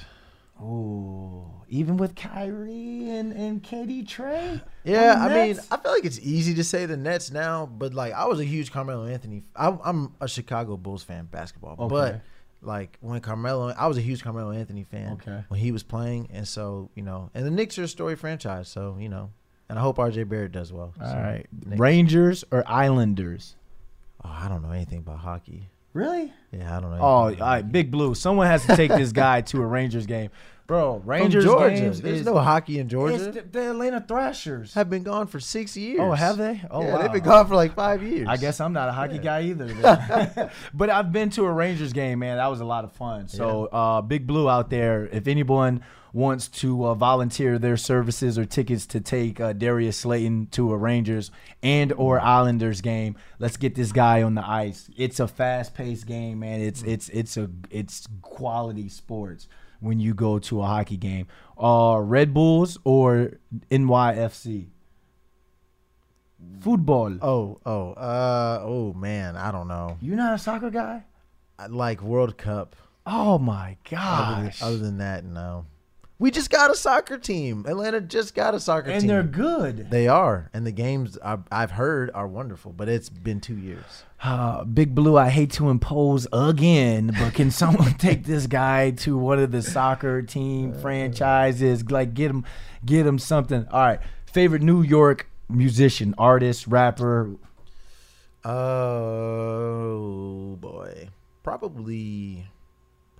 Ooh, 0.60 1.44
even 1.68 1.96
with 1.98 2.16
Kyrie 2.16 3.08
and, 3.10 3.32
and 3.32 3.62
KD 3.62 4.08
Trey? 4.08 4.60
Yeah, 4.82 5.16
I 5.20 5.28
mean, 5.32 5.60
I 5.70 5.76
feel 5.76 5.92
like 5.92 6.04
it's 6.04 6.18
easy 6.18 6.52
to 6.54 6.64
say 6.64 6.84
the 6.84 6.96
Nets 6.96 7.30
now, 7.30 7.66
but 7.66 7.94
like 7.94 8.12
I 8.12 8.24
was 8.24 8.40
a 8.40 8.44
huge 8.44 8.72
Carmelo 8.72 9.06
Anthony. 9.06 9.44
I'm, 9.54 9.78
I'm 9.84 10.14
a 10.20 10.26
Chicago 10.26 10.76
Bulls 10.76 11.04
fan, 11.04 11.26
basketball, 11.30 11.76
Okay. 11.78 11.88
but 11.88 12.20
like 12.62 12.98
when 13.00 13.20
Carmelo, 13.20 13.72
I 13.76 13.86
was 13.86 13.96
a 13.98 14.00
huge 14.00 14.22
Carmelo 14.22 14.50
Anthony 14.50 14.84
fan 14.84 15.12
Okay. 15.14 15.44
when 15.48 15.60
he 15.60 15.72
was 15.72 15.82
playing, 15.82 16.28
and 16.32 16.46
so 16.46 16.90
you 16.94 17.02
know, 17.02 17.30
and 17.34 17.46
the 17.46 17.50
Knicks 17.50 17.78
are 17.78 17.84
a 17.84 17.88
story 17.88 18.16
franchise, 18.16 18.68
so 18.68 18.96
you 18.98 19.08
know, 19.08 19.30
and 19.68 19.78
I 19.78 19.82
hope 19.82 19.98
RJ 19.98 20.28
Barrett 20.28 20.52
does 20.52 20.72
well. 20.72 20.92
All 21.00 21.06
so, 21.10 21.14
right. 21.16 21.46
Knicks. 21.66 21.78
Rangers 21.80 22.44
or 22.50 22.64
Islanders? 22.66 23.54
Oh, 24.24 24.30
I 24.30 24.48
don't 24.48 24.62
know 24.62 24.70
anything 24.72 24.98
about 24.98 25.18
hockey. 25.18 25.68
Really? 25.92 26.32
Yeah, 26.52 26.76
I 26.76 26.80
don't 26.80 26.90
know. 26.90 26.98
Oh, 26.98 27.02
all 27.02 27.30
right. 27.34 27.62
Big 27.62 27.90
Blue. 27.90 28.14
Someone 28.14 28.46
has 28.46 28.64
to 28.66 28.76
take 28.76 28.90
this 28.90 29.12
guy 29.12 29.40
to 29.42 29.62
a 29.62 29.66
Rangers 29.66 30.06
game. 30.06 30.30
Bro, 30.68 31.00
From 31.00 31.08
Rangers 31.08 31.44
Georgia. 31.44 31.74
games 31.74 32.02
There's 32.02 32.20
is, 32.20 32.26
no 32.26 32.38
hockey 32.38 32.78
in 32.78 32.86
it's 32.86 32.92
Georgia. 32.92 33.32
the, 33.32 33.40
the 33.40 33.70
Atlanta 33.70 34.04
Thrashers. 34.06 34.74
have 34.74 34.90
been 34.90 35.02
gone 35.02 35.26
for 35.26 35.40
six 35.40 35.74
years. 35.78 35.98
Oh, 35.98 36.12
have 36.12 36.36
they? 36.36 36.60
Oh, 36.70 36.82
yeah, 36.82 36.92
wow. 36.92 37.02
they've 37.02 37.12
been 37.12 37.22
gone 37.22 37.48
for 37.48 37.54
like 37.56 37.74
five 37.74 38.02
years. 38.02 38.28
I 38.28 38.36
guess 38.36 38.60
I'm 38.60 38.74
not 38.74 38.90
a 38.90 38.92
hockey 38.92 39.18
guy 39.18 39.44
either. 39.44 39.64
then. 39.72 40.50
but 40.74 40.90
I've 40.90 41.10
been 41.10 41.30
to 41.30 41.46
a 41.46 41.50
Rangers 41.50 41.94
game, 41.94 42.18
man. 42.18 42.36
That 42.36 42.48
was 42.48 42.60
a 42.60 42.66
lot 42.66 42.84
of 42.84 42.92
fun. 42.92 43.28
So, 43.28 43.64
uh, 43.72 44.02
Big 44.02 44.26
Blue 44.26 44.46
out 44.46 44.68
there, 44.68 45.06
if 45.06 45.26
anyone 45.26 45.82
wants 46.12 46.48
to 46.48 46.84
uh, 46.84 46.94
volunteer 46.94 47.58
their 47.58 47.78
services 47.78 48.38
or 48.38 48.44
tickets 48.44 48.84
to 48.88 49.00
take 49.00 49.40
uh, 49.40 49.54
Darius 49.54 49.96
Slayton 49.96 50.48
to 50.48 50.70
a 50.72 50.76
Rangers 50.76 51.30
and 51.62 51.94
or 51.94 52.20
Islanders 52.20 52.82
game, 52.82 53.16
let's 53.38 53.56
get 53.56 53.74
this 53.74 53.90
guy 53.90 54.22
on 54.22 54.34
the 54.34 54.46
ice. 54.46 54.90
It's 54.98 55.18
a 55.18 55.28
fast-paced 55.28 56.06
game, 56.06 56.40
man. 56.40 56.60
It's 56.60 56.82
it's 56.82 57.08
it's 57.08 57.38
a 57.38 57.48
it's 57.70 58.06
quality 58.20 58.90
sports 58.90 59.48
when 59.80 60.00
you 60.00 60.14
go 60.14 60.38
to 60.38 60.62
a 60.62 60.66
hockey 60.66 60.96
game. 60.96 61.26
Uh, 61.60 61.98
Red 62.02 62.34
Bulls 62.34 62.78
or 62.84 63.32
NYFC. 63.70 64.68
Football. 66.60 67.18
Oh, 67.22 67.60
oh, 67.66 67.92
uh, 67.92 68.60
oh 68.62 68.92
man, 68.92 69.36
I 69.36 69.50
don't 69.50 69.68
know. 69.68 69.98
You're 70.00 70.16
not 70.16 70.34
a 70.34 70.38
soccer 70.38 70.70
guy? 70.70 71.04
I 71.58 71.66
like 71.66 72.02
World 72.02 72.38
Cup. 72.38 72.76
Oh 73.06 73.38
my 73.38 73.76
Other 73.98 74.42
than, 74.42 74.52
other 74.60 74.78
than 74.78 74.98
that, 74.98 75.24
no. 75.24 75.66
We 76.20 76.32
just 76.32 76.50
got 76.50 76.72
a 76.72 76.74
soccer 76.74 77.16
team. 77.16 77.64
Atlanta 77.68 78.00
just 78.00 78.34
got 78.34 78.52
a 78.52 78.58
soccer 78.58 78.90
and 78.90 79.00
team. 79.00 79.10
And 79.10 79.18
they're 79.18 79.22
good. 79.22 79.88
They 79.90 80.08
are, 80.08 80.50
and 80.52 80.66
the 80.66 80.72
games 80.72 81.16
I've 81.22 81.70
heard 81.70 82.10
are 82.12 82.26
wonderful. 82.26 82.72
But 82.72 82.88
it's 82.88 83.08
been 83.08 83.40
two 83.40 83.56
years. 83.56 83.84
Uh, 84.20 84.64
Big 84.64 84.96
Blue, 84.96 85.16
I 85.16 85.28
hate 85.28 85.52
to 85.52 85.70
impose 85.70 86.26
again, 86.32 87.14
but 87.16 87.34
can 87.34 87.52
someone 87.52 87.94
take 87.98 88.24
this 88.24 88.48
guy 88.48 88.90
to 88.90 89.16
one 89.16 89.38
of 89.38 89.52
the 89.52 89.62
soccer 89.62 90.20
team 90.22 90.72
franchises? 90.80 91.88
Like 91.88 92.14
get 92.14 92.30
him, 92.30 92.44
get 92.84 93.06
him 93.06 93.20
something. 93.20 93.68
All 93.70 93.80
right, 93.80 94.00
favorite 94.26 94.62
New 94.62 94.82
York 94.82 95.30
musician, 95.48 96.16
artist, 96.18 96.66
rapper. 96.66 97.30
Oh 98.44 100.56
boy, 100.60 101.10
probably, 101.44 102.48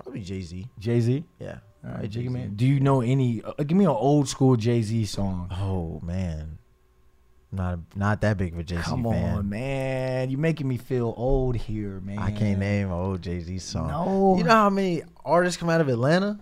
probably 0.03 0.23
Jay 0.23 0.43
Z. 0.43 0.67
Jay 0.81 1.01
Z. 1.01 1.23
Yeah, 1.39 1.59
All 1.85 1.93
right, 1.93 2.11
Jay-Z. 2.11 2.29
man. 2.29 2.55
Do 2.57 2.67
you 2.67 2.81
know 2.81 3.01
any? 3.01 3.43
Uh, 3.43 3.53
give 3.63 3.77
me 3.79 3.85
an 3.85 3.91
old 3.91 4.29
school 4.29 4.57
Jay 4.57 4.83
Z 4.83 5.05
song. 5.07 5.49
Oh 5.53 6.01
man, 6.05 6.59
not 7.53 7.79
not 7.95 8.21
that 8.23 8.37
big 8.37 8.53
of 8.53 8.59
a 8.59 8.65
Jay 8.65 8.77
Z 8.77 8.83
Come 8.83 9.05
fan. 9.05 9.39
on, 9.39 9.49
man. 9.49 10.29
You're 10.31 10.41
making 10.41 10.67
me 10.69 10.77
feel 10.77 11.15
old 11.17 11.57
here, 11.57 12.01
man. 12.01 12.19
I 12.19 12.31
can't 12.33 12.59
name 12.59 12.89
an 12.89 12.93
old 12.95 13.23
Jay 13.23 13.41
Z 13.41 13.59
song. 13.61 13.89
No. 13.89 14.35
You 14.37 14.45
know 14.45 14.51
how 14.51 14.71
many 14.71 15.03
artists 15.25 15.57
come 15.59 15.71
out 15.71 15.81
of 15.81 15.89
Atlanta? 15.89 16.41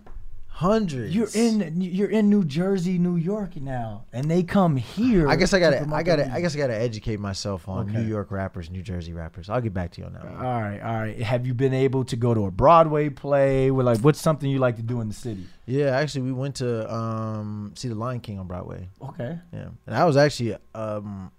Hundreds. 0.57 1.15
You're 1.15 1.29
in 1.35 1.83
you're 1.83 2.09
in 2.09 2.31
New 2.31 2.43
Jersey, 2.43 2.97
New 2.99 3.17
York 3.17 3.57
now, 3.57 4.05
and 4.15 4.31
they 4.31 4.43
come 4.43 4.75
here. 4.77 5.29
I 5.29 5.37
guess 5.37 5.53
I 5.53 5.61
gotta, 5.61 5.87
I 5.93 6.03
gotta, 6.03 6.33
I 6.33 6.41
guess 6.41 6.55
I 6.55 6.59
gotta 6.59 6.75
educate 6.75 7.21
myself 7.21 7.69
on 7.69 7.91
Okay. 7.91 7.99
New 7.99 8.05
York 8.09 8.31
rappers, 8.31 8.71
New 8.71 8.81
Jersey 8.81 9.13
rappers. 9.13 9.51
I'll 9.51 9.61
get 9.61 9.75
back 9.75 9.91
to 9.93 10.01
you 10.01 10.07
on 10.07 10.15
that. 10.15 10.25
All 10.25 10.63
right, 10.63 10.81
all 10.81 10.95
right. 10.95 11.21
Have 11.21 11.47
you 11.47 11.53
been 11.53 11.75
able 11.75 12.05
to 12.07 12.17
go 12.17 12.33
to 12.33 12.47
a 12.47 12.51
Broadway 12.51 13.11
play? 13.11 13.71
With 13.71 13.85
like, 13.85 13.99
what's 14.01 14.19
something 14.19 14.49
you 14.49 14.59
like 14.59 14.77
to 14.77 14.83
do 14.83 15.03
in 15.03 15.09
the 15.09 15.15
city? 15.15 15.45
Yeah, 15.67 15.91
actually, 15.91 16.23
we 16.23 16.33
went 16.33 16.55
to 16.57 16.91
um 16.91 17.73
see 17.77 17.89
the 17.89 17.95
Lion 17.95 18.21
King 18.21 18.39
on 18.39 18.47
Broadway. 18.47 18.89
Okay. 19.03 19.39
Yeah, 19.53 19.61
and 19.65 19.75
that 19.95 20.05
was 20.05 20.17
actually 20.17 20.57
um 20.75 21.33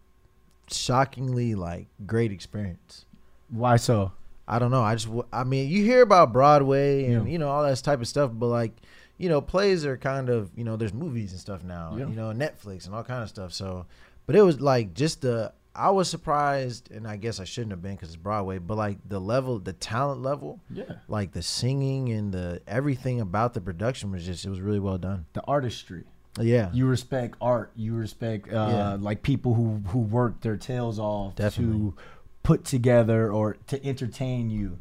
shockingly 0.70 1.56
like 1.56 1.88
great 2.06 2.32
experience. 2.32 3.06
Why 3.50 3.78
so? 3.78 4.12
I 4.48 4.60
don't 4.60 4.72
know. 4.72 4.82
I 4.84 4.96
just, 4.96 5.10
I 5.34 5.44
mean, 5.44 5.70
you 5.70 5.84
hear 5.84 6.02
about 6.04 6.32
Broadway 6.32 7.06
and 7.06 7.26
Yeah. 7.26 7.32
you 7.32 7.40
know 7.40 7.50
all 7.50 7.64
that 7.64 7.76
type 7.78 8.00
of 8.00 8.08
stuff, 8.08 8.32
but 8.34 8.46
like, 8.48 8.72
you 9.18 9.30
know, 9.30 9.42
plays 9.42 9.86
are 9.86 9.98
kind 9.98 10.30
of, 10.30 10.52
you 10.56 10.64
know, 10.64 10.76
there's 10.76 10.94
movies 10.94 11.32
and 11.32 11.40
stuff 11.42 11.64
now, 11.64 11.96
Yeah. 11.98 12.08
you 12.08 12.16
know, 12.16 12.32
Netflix 12.34 12.86
and 12.86 12.94
all 12.96 13.04
kind 13.04 13.24
of 13.24 13.30
stuff. 13.30 13.54
So, 13.54 13.86
but 14.26 14.36
it 14.36 14.42
was 14.44 14.62
like 14.62 14.94
just 14.94 15.22
the, 15.22 15.54
I 15.76 15.92
was 15.92 16.10
surprised, 16.10 16.90
and 16.92 17.08
I 17.08 17.18
guess 17.18 17.40
I 17.40 17.44
shouldn't 17.44 17.72
have 17.72 17.82
been 17.84 17.94
because 17.96 18.10
it's 18.10 18.16
Broadway, 18.16 18.58
but 18.58 18.78
like 18.78 18.98
the 19.08 19.20
level, 19.20 19.60
the 19.60 19.74
talent 19.74 20.22
level, 20.24 20.60
Yeah. 20.72 20.86
like 21.08 21.32
the 21.34 21.42
singing 21.44 22.10
and 22.10 22.32
the 22.34 22.62
everything 22.68 23.22
about 23.22 23.54
the 23.54 23.62
production 23.62 24.12
was 24.12 24.26
just, 24.26 24.44
it 24.46 24.50
was 24.50 24.60
really 24.62 24.80
well 24.80 24.98
done. 24.98 25.26
The 25.34 25.44
artistry. 25.48 26.04
Yeah, 26.40 26.70
You 26.72 26.86
respect 26.86 27.36
art. 27.42 27.72
You 27.76 27.96
respect 27.96 28.48
uh, 28.54 28.68
Yeah. 28.72 28.98
like 29.00 29.24
people 29.24 29.56
who 29.56 29.82
who 29.88 29.98
work 30.00 30.42
their 30.42 30.56
tails 30.58 31.00
off 31.00 31.36
Definitely. 31.36 31.80
to 31.80 31.96
put 32.44 32.64
together 32.64 33.32
or 33.32 33.58
to 33.68 33.84
entertain 33.84 34.52
you. 34.52 34.78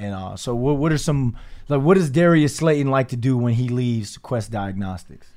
And 0.00 0.14
uh, 0.14 0.34
so, 0.36 0.54
what 0.54 0.78
what 0.78 0.92
are 0.92 0.98
some 0.98 1.36
like 1.68 1.82
what 1.82 1.94
does 1.94 2.10
Darius 2.10 2.56
Slayton 2.56 2.90
like 2.90 3.08
to 3.08 3.16
do 3.16 3.36
when 3.36 3.52
he 3.54 3.68
leaves 3.68 4.16
Quest 4.16 4.50
Diagnostics? 4.50 5.28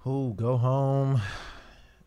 who 0.00 0.32
go 0.34 0.56
home, 0.56 1.20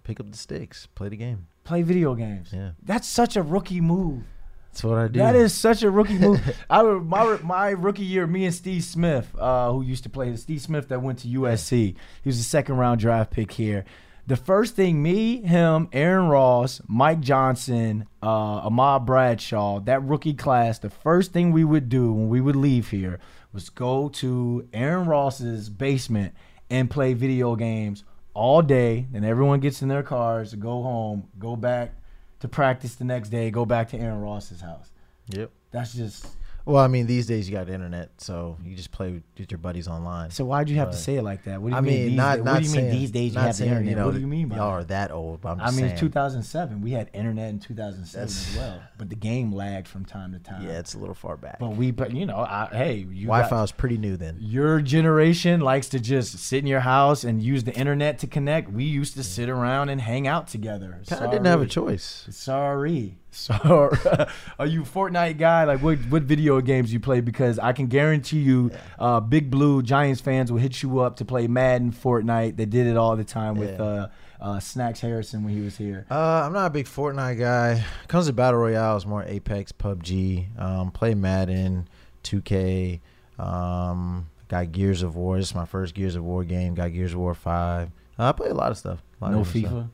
pick 0.04 0.20
up 0.20 0.32
the 0.32 0.38
sticks, 0.38 0.88
play 0.96 1.10
the 1.10 1.16
game. 1.16 1.46
Play 1.64 1.84
video 1.84 2.16
games. 2.16 2.50
Yeah, 2.52 2.72
That's 2.82 3.08
such 3.08 3.36
a 3.36 3.44
rookie 3.44 3.80
move. 3.82 4.24
that's 4.72 4.84
what 4.84 4.98
I 4.98 5.08
do. 5.08 5.20
That 5.20 5.36
is 5.36 5.54
such 5.54 5.84
a 5.84 5.92
rookie 5.92 6.18
move. 6.18 6.42
I 6.70 6.82
my 6.82 7.38
my 7.44 7.70
rookie 7.70 8.04
year, 8.04 8.26
me 8.26 8.46
and 8.46 8.54
Steve 8.54 8.84
Smith, 8.84 9.34
uh, 9.38 9.72
who 9.72 9.84
used 9.84 10.04
to 10.04 10.10
play 10.10 10.36
Steve 10.36 10.62
Smith 10.62 10.90
that 10.90 11.02
went 11.02 11.20
to 11.20 11.28
USC. 11.28 11.72
He 11.72 11.96
was 12.26 12.40
a 12.40 12.44
second 12.44 12.78
round 12.78 13.00
draft 13.00 13.30
pick 13.32 13.52
here. 13.52 13.86
The 14.26 14.38
first 14.38 14.76
thing 14.76 15.04
me, 15.04 15.42
him, 15.42 15.90
Aaron 15.92 16.30
Ross, 16.30 16.82
Mike 16.88 17.20
Johnson, 17.20 18.08
uh, 18.22 18.62
Ahmad 18.66 19.06
Bradshaw, 19.06 19.82
that 19.82 20.02
rookie 20.04 20.34
class, 20.34 20.80
the 20.80 20.90
first 20.90 21.34
thing 21.34 21.52
we 21.52 21.66
would 21.66 21.90
do 21.90 22.14
when 22.14 22.30
we 22.30 22.40
would 22.40 22.56
leave 22.56 22.90
here 22.90 23.20
was 23.52 23.70
go 23.70 24.08
to 24.10 24.68
Aaron 24.72 25.08
Ross's 25.08 25.70
basement 25.70 26.34
and 26.70 26.90
play 26.90 27.14
video 27.14 27.58
games 27.58 28.06
all 28.34 28.62
day. 28.62 29.08
Then 29.12 29.26
everyone 29.26 29.60
gets 29.60 29.82
in 29.82 29.90
their 29.90 30.04
cars, 30.04 30.56
go 30.56 30.82
home, 30.82 31.28
go 31.38 31.58
back 31.58 31.94
to 32.40 32.48
practice 32.48 32.96
the 32.96 33.04
next 33.04 33.28
day, 33.28 33.52
go 33.52 33.66
back 33.66 33.90
to 33.90 33.98
Aaron 33.98 34.22
Ross's 34.22 34.62
house. 34.62 34.90
Yep. 35.30 35.52
That's 35.72 35.94
just 35.94 36.28
Well, 36.66 36.82
I 36.82 36.88
mean, 36.88 37.08
these 37.08 37.28
days 37.28 37.50
you 37.50 37.54
got 37.56 37.70
internet, 37.70 38.12
so 38.22 38.58
you 38.64 38.74
just 38.76 38.92
play 38.92 39.22
with 39.38 39.52
your 39.52 39.58
buddies 39.58 39.90
online. 39.90 40.32
So 40.32 40.46
why'd 40.46 40.70
you 40.70 40.78
have 40.78 40.92
to 40.92 40.98
say 40.98 41.16
it 41.16 41.22
like 41.22 41.44
that? 41.44 41.62
What 41.62 41.70
do 41.70 41.74
you 41.74 41.78
I 41.78 41.82
mean? 41.82 42.08
mean, 42.08 42.16
not 42.16 42.40
not 42.40 42.54
what 42.54 42.58
do 42.60 42.64
you 42.64 42.70
saying, 42.70 42.90
mean 42.90 43.00
these 43.02 43.12
days 43.12 43.34
you 43.34 43.40
have 43.42 43.50
the 43.50 43.54
saying, 43.54 43.70
internet? 43.72 43.90
You 43.90 43.96
know, 43.98 44.06
what 44.06 44.14
do 44.14 44.22
you 44.22 44.28
mean 44.28 44.48
by 44.48 44.56
y'all 44.56 44.70
that? 44.70 44.74
are 44.76 44.84
that 44.86 45.12
old? 45.12 45.42
But 45.42 45.50
I'm 45.52 45.60
I 45.60 45.72
mean, 45.72 45.80
saying, 45.90 45.98
2007. 45.98 46.80
We 46.82 46.92
had 46.92 47.10
internet 47.14 47.50
in 47.50 47.60
2007 47.60 48.22
That's- 48.28 48.50
as 48.50 48.58
well, 48.58 48.82
but 48.98 49.10
the 49.10 49.16
game 49.18 49.52
lagged 49.52 49.90
from 49.90 50.06
time 50.06 50.32
to 50.32 50.40
time. 50.40 50.64
Yeah, 50.66 50.80
it's 50.80 50.94
a 50.94 51.00
little 51.00 51.16
far 51.16 51.36
back. 51.36 51.60
but 51.60 51.76
we, 51.76 51.92
but 51.92 52.12
you 52.16 52.26
know, 52.26 52.38
I, 52.38 52.70
hey, 52.72 52.94
you 53.12 53.28
Wi-Fi 53.28 53.50
got- 53.50 53.62
was 53.62 53.72
pretty 53.74 53.98
new 53.98 54.16
then. 54.16 54.38
your 54.40 54.80
generation 54.80 55.60
likes 55.60 55.90
to 55.90 56.00
just 56.00 56.40
sit 56.40 56.60
in 56.60 56.68
your 56.68 56.80
house 56.80 57.26
and 57.26 57.44
use 57.44 57.66
the 57.66 57.74
internet 57.76 58.20
to 58.20 58.28
connect. 58.28 58.72
We 58.72 58.86
used 58.86 59.16
to 59.16 59.24
sit 59.24 59.50
around 59.50 59.90
and 59.90 60.00
hang 60.00 60.28
out 60.28 60.48
together. 60.48 61.02
Kind 61.10 61.26
of 61.26 61.32
didn't 61.32 61.46
have 61.48 61.62
a 61.62 61.66
choice. 61.68 62.26
Sorry. 62.30 63.18
Sorry. 63.34 63.98
Are 64.60 64.66
you 64.68 64.84
a 64.84 64.86
Fortnite 64.86 65.38
guy? 65.38 65.64
Like 65.64 65.82
what 65.82 65.98
what 66.10 66.24
video 66.24 66.62
games 66.62 66.94
you 66.94 67.00
play? 67.00 67.20
Because 67.22 67.58
I 67.60 67.74
can 67.74 67.88
guarantee 67.88 68.40
you, 68.40 68.72
uh, 69.00 69.20
Big 69.20 69.50
Blue 69.50 69.82
Giants 69.82 70.22
fans 70.22 70.52
will 70.52 70.60
hit 70.60 70.82
you 70.84 71.00
up 71.00 71.16
to 71.18 71.26
play 71.26 71.48
Madden, 71.48 71.92
Fortnite. 71.92 72.56
They 72.58 72.66
did 72.66 72.88
it 72.88 72.96
all 72.98 73.16
the 73.16 73.24
time 73.24 73.56
with 73.56 73.80
Yeah. 73.80 73.86
uh, 73.86 74.08
uh, 74.42 74.60
Snacks 74.60 75.00
Harrison 75.02 75.44
when 75.44 75.54
he 75.54 75.62
was 75.62 75.78
here. 75.78 76.06
Uh, 76.12 76.44
I'm 76.46 76.54
not 76.54 76.66
a 76.68 76.70
big 76.70 76.86
Fortnite 76.86 77.40
guy. 77.40 77.84
Comes 78.08 78.28
to 78.28 78.34
battle 78.34 78.60
royale, 78.60 78.96
it's 78.98 79.06
more 79.06 79.24
Apex, 79.24 79.72
PUBG. 79.72 80.60
Um, 80.60 80.92
play 80.92 81.14
Madden, 81.16 81.88
2K. 82.24 83.00
Um, 83.40 84.30
got 84.48 84.72
Gears 84.72 85.02
of 85.02 85.16
War. 85.16 85.38
This 85.38 85.50
is 85.50 85.56
my 85.56 85.66
first 85.66 85.96
Gears 85.96 86.16
of 86.16 86.24
War 86.24 86.44
game. 86.44 86.76
Got 86.76 86.94
Gears 86.94 87.14
of 87.14 87.20
War 87.20 87.34
Five. 87.34 87.90
Uh, 88.20 88.30
I 88.30 88.32
play 88.34 88.50
a 88.50 88.54
lot 88.54 88.72
of 88.72 88.78
stuff. 88.78 89.02
Lot 89.20 89.32
No 89.32 89.40
of 89.40 89.48
FIFA. 89.48 89.68
stuff. 89.68 89.86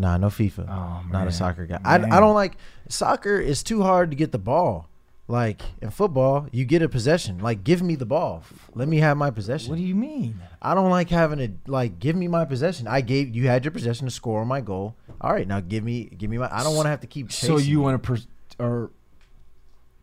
Nah, 0.00 0.16
no 0.16 0.28
FIFA. 0.28 0.66
Oh, 0.68 1.04
Not 1.10 1.28
a 1.28 1.32
soccer 1.32 1.66
guy. 1.66 1.78
I, 1.84 1.96
I 1.96 2.20
don't 2.20 2.34
like 2.34 2.56
soccer. 2.88 3.38
Is 3.38 3.62
too 3.62 3.82
hard 3.82 4.10
to 4.10 4.16
get 4.16 4.32
the 4.32 4.38
ball. 4.38 4.88
Like 5.28 5.62
in 5.80 5.90
football, 5.90 6.48
you 6.50 6.64
get 6.64 6.82
a 6.82 6.88
possession. 6.88 7.38
Like 7.38 7.62
give 7.62 7.82
me 7.82 7.94
the 7.94 8.06
ball. 8.06 8.42
Let 8.74 8.88
me 8.88 8.96
have 8.98 9.16
my 9.16 9.30
possession. 9.30 9.70
What 9.70 9.76
do 9.76 9.82
you 9.82 9.94
mean? 9.94 10.40
I 10.60 10.74
don't 10.74 10.90
like 10.90 11.08
having 11.10 11.38
to 11.38 11.70
like 11.70 12.00
give 12.00 12.16
me 12.16 12.26
my 12.26 12.44
possession. 12.44 12.88
I 12.88 13.00
gave 13.00 13.34
you 13.36 13.46
had 13.46 13.64
your 13.64 13.70
possession 13.70 14.06
to 14.06 14.10
score 14.10 14.40
on 14.40 14.48
my 14.48 14.60
goal. 14.60 14.96
All 15.20 15.32
right, 15.32 15.46
now 15.46 15.60
give 15.60 15.84
me 15.84 16.04
give 16.04 16.30
me 16.30 16.38
my. 16.38 16.48
I 16.52 16.64
don't 16.64 16.74
want 16.74 16.86
to 16.86 16.90
have 16.90 17.00
to 17.00 17.06
keep. 17.06 17.30
So 17.30 17.58
you 17.58 17.80
want 17.80 17.94
a 17.94 17.98
per, 17.98 18.18
or 18.58 18.90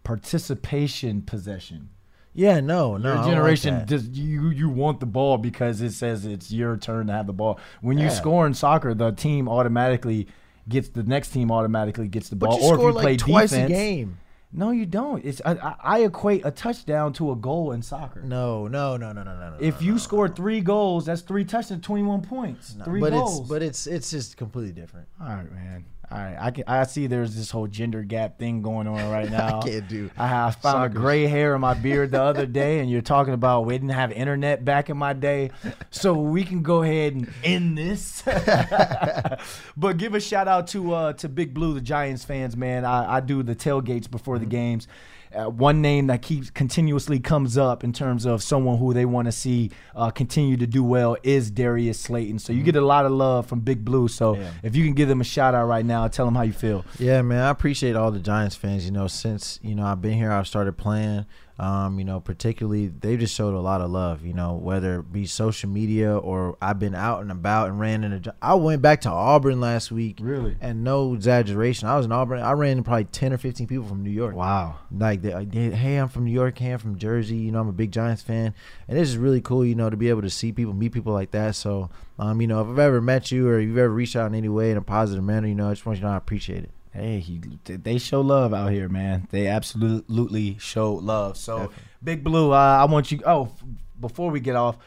participation 0.04 1.22
possession? 1.22 1.90
Yeah, 2.38 2.60
no, 2.60 2.98
no. 2.98 3.10
Your 3.10 3.18
like 3.18 3.26
generation 3.28 3.84
just 3.88 4.14
you 4.14 4.50
you 4.52 4.70
want 4.70 5.00
the 5.00 5.06
ball 5.08 5.38
because 5.40 5.82
it 5.82 5.92
says 5.92 6.24
it's 6.26 6.52
your 6.52 6.78
turn 6.78 7.08
to 7.08 7.14
have 7.14 7.26
the 7.26 7.34
ball. 7.34 7.60
When 7.82 7.98
you 7.98 8.06
Yeah. 8.06 8.10
score 8.12 8.46
in 8.46 8.54
soccer, 8.54 8.94
the 8.94 9.12
team 9.12 9.50
automatically 9.50 10.28
gets 10.70 10.90
the 10.90 11.02
next 11.04 11.30
team 11.32 11.52
automatically 11.52 12.08
gets 12.08 12.30
the 12.30 12.36
ball. 12.36 12.52
But 12.52 12.62
you 12.62 12.68
or 12.68 12.76
score 12.76 12.90
if 12.90 12.94
you 12.94 12.96
like 12.96 13.04
play 13.04 13.18
twice 13.18 13.50
defense, 13.50 13.72
a 13.72 13.74
game. 13.74 14.18
No, 14.54 14.70
you 14.72 14.86
don't. 14.86 15.26
It's 15.26 15.42
I, 15.44 15.54
I, 15.56 15.76
I 15.84 16.00
equate 16.04 16.46
a 16.46 16.52
touchdown 16.52 17.12
to 17.14 17.32
a 17.32 17.36
goal 17.36 17.72
in 17.74 17.82
soccer. 17.82 18.22
No, 18.22 18.68
no, 18.68 18.96
no, 18.98 19.12
no, 19.12 19.24
no, 19.24 19.34
no. 19.36 19.50
no, 19.52 19.58
If 19.60 19.82
no, 19.82 19.86
you 19.88 19.92
no. 19.94 19.98
score 19.98 20.30
three 20.30 20.62
goals, 20.62 21.06
that's 21.08 21.22
three 21.22 21.44
touchdowns, 21.44 21.84
twenty-one 21.84 22.22
points, 22.22 22.76
No, 22.76 22.86
three 22.86 23.02
but 23.02 23.12
goals. 23.14 23.40
it's 23.42 23.50
but 23.50 23.62
it's 23.64 23.88
it's 23.88 24.10
just 24.12 24.38
completely 24.38 24.74
different. 24.74 25.08
all 25.20 25.28
right, 25.28 25.52
man. 25.52 25.86
All 26.10 26.18
right, 26.18 26.38
I 26.40 26.52
can 26.52 26.64
I 26.68 26.84
see 26.86 27.08
there's 27.08 27.36
this 27.36 27.52
whole 27.52 27.68
gender 27.68 28.02
gap 28.02 28.40
thing 28.40 28.62
going 28.62 28.88
on 28.88 29.12
right 29.12 29.30
now. 29.32 29.60
I 29.60 29.68
can't 29.68 29.90
do. 29.90 30.10
I 30.18 30.28
have 30.28 30.56
found 30.56 30.86
a 30.86 30.90
gray 30.90 31.28
hair 31.28 31.54
in 31.54 31.60
my 31.60 31.74
beard 31.74 32.12
the 32.12 32.22
other 32.22 32.46
day, 32.46 32.80
and 32.80 32.90
you're 32.90 33.02
talking 33.02 33.34
about 33.34 33.66
we 33.66 33.74
didn't 33.74 33.90
have 33.90 34.14
internet 34.14 34.64
back 34.64 34.90
in 34.90 34.96
my 34.96 35.12
day, 35.12 35.52
so 35.92 36.14
we 36.14 36.46
can 36.46 36.64
go 36.64 36.82
ahead 36.82 37.14
and 37.14 37.34
end 37.44 37.78
this. 37.78 38.22
but 39.78 39.98
give 39.98 40.16
a 40.16 40.22
shout 40.22 40.48
out 40.48 40.68
to 40.68 40.94
uh, 40.94 41.14
to 41.14 41.28
Big 41.28 41.54
Blue, 41.54 41.74
the 41.74 41.82
Giants 41.82 42.24
fans, 42.24 42.56
man. 42.56 42.86
I, 42.86 43.18
I 43.18 43.20
do 43.20 43.44
the 43.44 43.56
tailgates 43.56 44.10
before 44.10 44.40
the 44.40 44.46
games. 44.46 44.88
Uh, 45.36 45.50
one 45.50 45.82
name 45.82 46.08
that 46.08 46.22
keeps 46.22 46.50
continuously 46.50 47.20
comes 47.20 47.58
up 47.58 47.84
in 47.84 47.92
terms 47.94 48.26
of 48.26 48.42
someone 48.44 48.78
who 48.78 48.94
they 48.94 49.06
want 49.06 49.26
to 49.28 49.32
see 49.32 49.72
uh, 49.96 50.10
continue 50.10 50.58
to 50.58 50.68
do 50.68 50.84
well 50.84 51.18
is 51.24 51.52
Darius 51.52 52.00
Slayton. 52.00 52.40
So 52.40 52.54
you 52.54 52.64
get 52.64 52.76
a 52.76 52.82
lot 52.82 53.06
of 53.06 53.12
love 53.12 53.46
from 53.48 53.60
Big 53.60 53.84
Blue. 53.86 54.08
So 54.08 54.36
Yeah. 54.36 54.52
if 54.64 54.76
you 54.76 54.84
can 54.86 54.94
give 54.94 55.10
them 55.10 55.22
a 55.22 55.26
shout 55.26 55.54
out 55.54 55.66
right 55.68 55.86
now, 55.86 56.08
tell 56.08 56.26
them 56.26 56.36
how 56.36 56.44
you 56.44 56.54
feel. 56.54 56.86
Yeah, 57.00 57.22
man, 57.22 57.44
I 57.44 57.50
appreciate 57.50 57.96
all 57.96 58.12
the 58.12 58.20
Giants 58.20 58.56
fans. 58.56 58.86
You 58.86 58.92
know, 58.92 59.08
since 59.08 59.60
you 59.62 59.76
know 59.76 59.86
I've 59.86 60.02
been 60.02 60.14
here, 60.18 60.32
I've 60.32 60.48
started 60.48 60.78
playing. 60.78 61.26
Um, 61.60 61.98
you 61.98 62.06
know, 62.06 62.20
particularly 62.20 62.88
they 62.88 63.18
just 63.18 63.34
showed 63.34 63.56
a 63.56 63.60
lot 63.60 63.82
of 63.82 63.90
love. 63.90 64.24
You 64.24 64.34
know, 64.34 64.54
whether 64.54 65.00
it 65.00 65.12
be 65.12 65.26
social 65.26 65.70
media 65.70 66.16
or 66.16 66.56
I've 66.62 66.78
been 66.78 66.94
out 66.94 67.22
and 67.22 67.32
about 67.32 67.70
and 67.70 67.80
ran 67.80 68.04
into. 68.04 68.34
I 68.42 68.54
went 68.54 68.84
back 68.84 69.02
to 69.02 69.10
Auburn 69.10 69.60
last 69.60 69.92
week. 69.92 70.20
Really? 70.22 70.56
And 70.62 70.84
no 70.84 71.14
exaggeration, 71.16 71.88
I 71.88 71.98
was 71.98 72.06
in 72.06 72.12
Auburn. 72.12 72.42
I 72.42 72.52
ran 72.52 72.72
into 72.72 72.84
probably 72.84 73.06
ten 73.06 73.34
or 73.34 73.38
fifteen 73.40 73.66
people 73.66 73.88
from 73.88 74.04
New 74.04 74.12
York. 74.12 74.36
Wow. 74.36 74.76
Like, 74.92 75.24
they, 75.24 75.46
they- 75.46 75.72
hey, 75.72 75.98
I'm 75.98 76.10
from 76.10 76.26
New 76.26 76.32
York. 76.32 76.60
Hey, 76.60 76.72
I'm 76.74 76.80
from 76.80 76.98
Jersey. 76.98 77.38
You 77.38 77.52
know, 77.52 77.62
I'm 77.62 77.68
a 77.70 77.74
big 77.74 77.92
Giants 77.92 78.22
fan, 78.22 78.54
and 78.88 78.98
it's 79.00 79.10
just 79.10 79.20
really 79.20 79.42
cool. 79.42 79.66
You 79.66 79.74
know, 79.76 79.90
to 79.90 79.98
be 79.98 80.10
able 80.10 80.22
to 80.22 80.30
see 80.30 80.52
people, 80.52 80.74
meet 80.74 80.92
people 80.92 81.14
like 81.14 81.32
that. 81.32 81.56
So, 81.56 81.90
um, 82.20 82.40
you 82.40 82.46
know, 82.48 82.62
if 82.62 82.68
I've 82.68 82.80
ever 82.80 83.02
met 83.02 83.32
you 83.32 83.48
or 83.48 83.60
you've 83.60 83.78
ever 83.78 83.90
reached 83.94 84.16
out 84.16 84.28
in 84.28 84.36
any 84.36 84.50
way 84.50 84.70
in 84.70 84.78
a 84.78 84.82
positive 84.84 85.24
manner, 85.24 85.48
you 85.48 85.56
know, 85.56 85.70
I 85.70 85.72
just 85.72 85.86
want 85.88 85.98
you 85.98 86.02
to 86.02 86.08
know 86.08 86.14
I 86.14 86.18
appreciate 86.18 86.64
it. 86.64 86.70
Hey, 86.98 87.20
he, 87.20 87.40
they 87.66 87.98
show 88.00 88.22
love 88.22 88.54
out 88.54 88.72
here, 88.72 88.90
man. 88.90 89.28
They 89.32 89.48
absolutely 89.48 90.58
show 90.60 90.94
love. 90.96 91.38
So, 91.38 91.58
Definitely. 91.60 91.84
Big 92.04 92.24
Blue, 92.24 92.52
uh, 92.52 92.56
I 92.56 92.86
want 92.86 93.12
you. 93.12 93.20
Oh, 93.26 93.46
f- 93.46 93.64
before 94.00 94.32
we 94.32 94.40
get 94.40 94.56
off, 94.56 94.78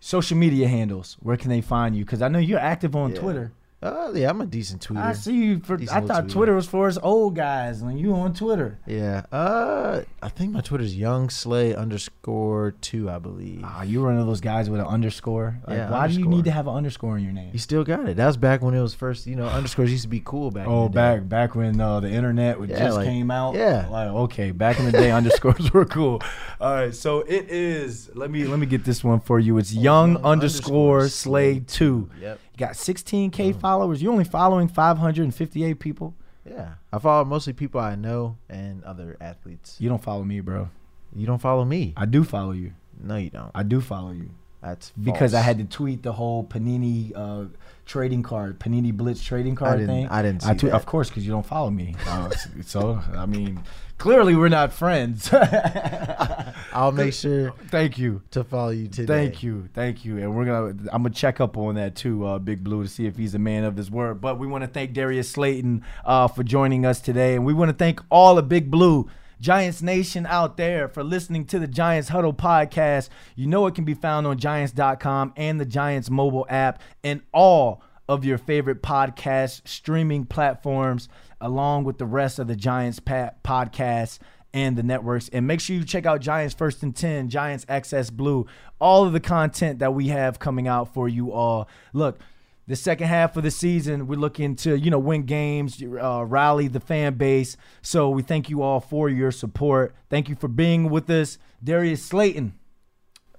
social 0.00 0.36
media 0.36 0.68
handles. 0.68 1.16
Where 1.20 1.36
can 1.36 1.50
they 1.50 1.60
find 1.60 1.96
you? 1.96 2.04
Because 2.04 2.22
I 2.22 2.28
know 2.28 2.38
you're 2.38 2.58
active 2.58 2.94
on 2.94 3.14
Yeah. 3.14 3.20
Twitter. 3.20 3.52
Uh, 3.80 4.10
yeah, 4.12 4.28
I'm 4.28 4.40
a 4.40 4.46
decent 4.46 4.84
tweeter. 4.84 4.98
I 5.04 5.12
see 5.12 5.34
you. 5.36 5.60
For 5.60 5.74
I 5.80 6.00
thought 6.00 6.24
tweeter. 6.24 6.32
Twitter 6.32 6.54
was 6.56 6.66
for 6.66 6.88
us 6.88 6.98
old 7.00 7.36
guys. 7.36 7.80
When 7.80 7.96
you 7.96 8.12
on 8.14 8.34
Twitter, 8.34 8.80
Yeah. 8.86 9.22
Uh, 9.30 10.02
I 10.20 10.28
think 10.30 10.50
my 10.52 10.60
Twitter's 10.62 10.96
young 10.96 11.30
slay 11.30 11.76
underscore 11.76 12.72
two, 12.80 13.08
I 13.08 13.20
believe. 13.20 13.60
ah, 13.62 13.82
you 13.82 14.00
were 14.00 14.08
one 14.08 14.18
of 14.18 14.26
those 14.26 14.40
guys 14.40 14.68
with 14.68 14.80
an 14.80 14.86
underscore. 14.86 15.60
Like, 15.68 15.76
Yeah, 15.78 15.90
why 15.90 16.08
do 16.08 16.14
you 16.14 16.26
need 16.26 16.44
to 16.46 16.50
have 16.50 16.66
an 16.66 16.74
underscore 16.74 17.18
in 17.18 17.22
your 17.22 17.32
name? 17.32 17.50
You 17.52 17.60
still 17.60 17.84
got 17.84 18.08
it. 18.08 18.16
That 18.16 18.26
was 18.26 18.36
back 18.36 18.62
when 18.62 18.74
it 18.74 18.82
was 18.82 18.94
first. 18.94 19.28
You 19.28 19.36
know, 19.36 19.46
underscores 19.46 19.92
used 19.92 20.02
to 20.02 20.08
be 20.08 20.22
cool 20.24 20.50
back. 20.50 20.66
Oh, 20.66 20.86
in 20.86 20.90
the 20.92 20.94
day. 20.94 20.94
back 21.20 21.28
back 21.28 21.54
when 21.54 21.80
uh, 21.80 22.00
the 22.00 22.10
internet 22.10 22.58
would 22.58 22.70
Yeah, 22.70 22.78
just 22.80 22.96
like- 22.96 23.06
came 23.06 23.30
out. 23.30 23.54
yeah. 23.54 23.86
Like 23.88 24.08
okay, 24.08 24.50
back 24.50 24.80
in 24.80 24.86
the 24.86 24.92
day, 24.92 25.12
underscores 25.12 25.72
were 25.72 25.84
cool. 25.84 26.20
All 26.60 26.72
right, 26.74 26.92
so 26.94 27.20
it 27.20 27.48
is. 27.48 28.10
Let 28.16 28.32
me 28.32 28.44
let 28.44 28.58
me 28.58 28.66
get 28.66 28.82
this 28.84 29.04
one 29.04 29.20
for 29.20 29.38
you. 29.38 29.56
It's 29.58 29.72
young, 29.72 30.14
Young 30.14 30.24
underscore 30.24 31.02
underscore 31.02 31.08
slay 31.08 31.52
Slay 31.54 31.60
two. 31.60 32.10
Yep. 32.20 32.40
Got 32.58 32.72
16k 32.72 33.58
followers. 33.60 34.02
You 34.02 34.10
only 34.10 34.24
following 34.24 34.66
558 34.68 35.78
people. 35.78 36.14
Yeah. 36.44 36.74
I 36.92 36.98
follow 36.98 37.24
mostly 37.24 37.52
people 37.52 37.80
I 37.80 37.94
know 37.94 38.36
and 38.48 38.82
other 38.84 39.16
athletes. 39.20 39.76
You 39.78 39.88
don't 39.88 40.02
follow 40.02 40.24
me, 40.24 40.40
bro. 40.40 40.68
You 41.14 41.26
don't 41.26 41.38
follow 41.40 41.64
me. 41.64 41.94
I 41.96 42.04
do 42.04 42.24
follow 42.24 42.50
you. 42.52 42.72
No, 43.00 43.16
you 43.16 43.30
don't. 43.30 43.50
I 43.54 43.62
do 43.62 43.80
follow 43.80 44.10
you 44.10 44.30
That's 44.60 44.90
because 45.00 45.34
I 45.34 45.40
had 45.40 45.58
to 45.58 45.64
tweet 45.64 46.02
the 46.02 46.12
whole 46.12 46.42
Panini 46.42 47.12
uh, 47.14 47.44
trading 47.86 48.24
card, 48.24 48.58
Panini 48.58 48.92
Blitz 48.92 49.22
trading 49.22 49.54
card 49.54 49.78
didn't- 49.78 49.94
thing. 49.94 50.08
I 50.08 50.22
didn't 50.22 50.44
I 50.44 50.54
tweet, 50.54 50.72
that. 50.72 50.76
of 50.78 50.84
course, 50.84 51.08
because 51.08 51.24
you 51.24 51.30
don't 51.30 51.46
follow 51.46 51.70
me. 51.70 51.94
Uh, 52.08 52.30
so 52.64 53.00
I 53.14 53.26
mean, 53.26 53.62
clearly 53.98 54.34
we're 54.34 54.48
not 54.48 54.72
friends. 54.72 55.30
I'll 56.72 56.92
make 56.92 57.14
sure 57.14 57.52
Thank 57.68 57.98
you. 57.98 58.22
to 58.32 58.44
follow 58.44 58.70
you 58.70 58.88
today. 58.88 59.06
Thank 59.06 59.42
you, 59.42 59.68
thank 59.74 60.04
you, 60.04 60.18
and 60.18 60.34
we're 60.34 60.44
gonna. 60.44 60.68
I'm 60.92 61.02
gonna 61.02 61.10
check 61.10 61.40
up 61.40 61.56
on 61.56 61.76
that 61.76 61.94
too, 61.94 62.26
uh, 62.26 62.38
Big 62.38 62.62
Blue, 62.62 62.82
to 62.82 62.88
see 62.88 63.06
if 63.06 63.16
he's 63.16 63.34
a 63.34 63.38
man 63.38 63.64
of 63.64 63.76
his 63.76 63.90
word. 63.90 64.20
But 64.20 64.38
we 64.38 64.46
want 64.46 64.64
to 64.64 64.68
thank 64.68 64.92
Darius 64.92 65.30
Slayton 65.30 65.84
uh, 66.04 66.28
for 66.28 66.42
joining 66.42 66.84
us 66.84 67.00
today, 67.00 67.34
and 67.34 67.44
we 67.44 67.54
want 67.54 67.70
to 67.70 67.76
thank 67.76 68.00
all 68.10 68.38
of 68.38 68.48
Big 68.48 68.70
Blue 68.70 69.08
Giants 69.40 69.82
Nation 69.82 70.26
out 70.26 70.56
there 70.56 70.88
for 70.88 71.02
listening 71.04 71.44
to 71.46 71.58
the 71.58 71.68
Giants 71.68 72.08
Huddle 72.08 72.34
podcast. 72.34 73.08
You 73.36 73.46
know 73.46 73.66
it 73.66 73.74
can 73.74 73.84
be 73.84 73.94
found 73.94 74.26
on 74.26 74.38
Giants.com 74.38 75.32
and 75.36 75.60
the 75.60 75.66
Giants 75.66 76.10
mobile 76.10 76.46
app, 76.48 76.82
and 77.04 77.22
all 77.32 77.82
of 78.08 78.24
your 78.24 78.38
favorite 78.38 78.82
podcast 78.82 79.68
streaming 79.68 80.24
platforms, 80.24 81.08
along 81.40 81.84
with 81.84 81.98
the 81.98 82.06
rest 82.06 82.38
of 82.38 82.48
the 82.48 82.56
Giants 82.56 83.00
podcasts 83.00 84.18
and 84.58 84.76
the 84.76 84.82
networks. 84.82 85.28
And 85.28 85.46
make 85.46 85.60
sure 85.60 85.76
you 85.76 85.84
check 85.84 86.04
out 86.04 86.20
Giants 86.20 86.54
First 86.54 86.82
and 86.82 86.94
10, 86.94 87.28
Giants 87.28 87.64
XS 87.66 88.12
Blue, 88.12 88.46
all 88.80 89.04
of 89.04 89.12
the 89.12 89.20
content 89.20 89.78
that 89.78 89.94
we 89.94 90.08
have 90.08 90.38
coming 90.38 90.66
out 90.66 90.92
for 90.92 91.08
you 91.08 91.32
all. 91.32 91.68
Look, 91.92 92.18
the 92.66 92.76
second 92.76 93.06
half 93.06 93.36
of 93.36 93.44
the 93.44 93.50
season, 93.50 94.06
we're 94.08 94.18
looking 94.18 94.56
to, 94.56 94.76
you 94.76 94.90
know, 94.90 94.98
win 94.98 95.22
games, 95.22 95.82
uh, 95.82 96.24
rally 96.26 96.68
the 96.68 96.80
fan 96.80 97.14
base. 97.14 97.56
So 97.82 98.10
we 98.10 98.22
thank 98.22 98.50
you 98.50 98.62
all 98.62 98.80
for 98.80 99.08
your 99.08 99.30
support. 99.30 99.94
Thank 100.10 100.28
you 100.28 100.34
for 100.34 100.48
being 100.48 100.90
with 100.90 101.08
us. 101.08 101.38
Darius 101.62 102.04
Slayton. 102.04 102.54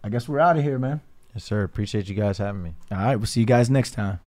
I 0.04 0.10
guess 0.10 0.28
we're 0.28 0.40
out 0.40 0.58
of 0.58 0.64
here, 0.64 0.80
man. 0.80 1.02
Yes, 1.36 1.44
sir. 1.44 1.64
Appreciate 1.64 2.08
you 2.08 2.16
guys 2.16 2.38
having 2.38 2.64
me. 2.64 2.74
All 2.92 2.98
right, 2.98 3.16
we'll 3.18 3.28
see 3.28 3.42
you 3.42 3.46
guys 3.46 3.70
next 3.70 3.92
time. 3.92 4.20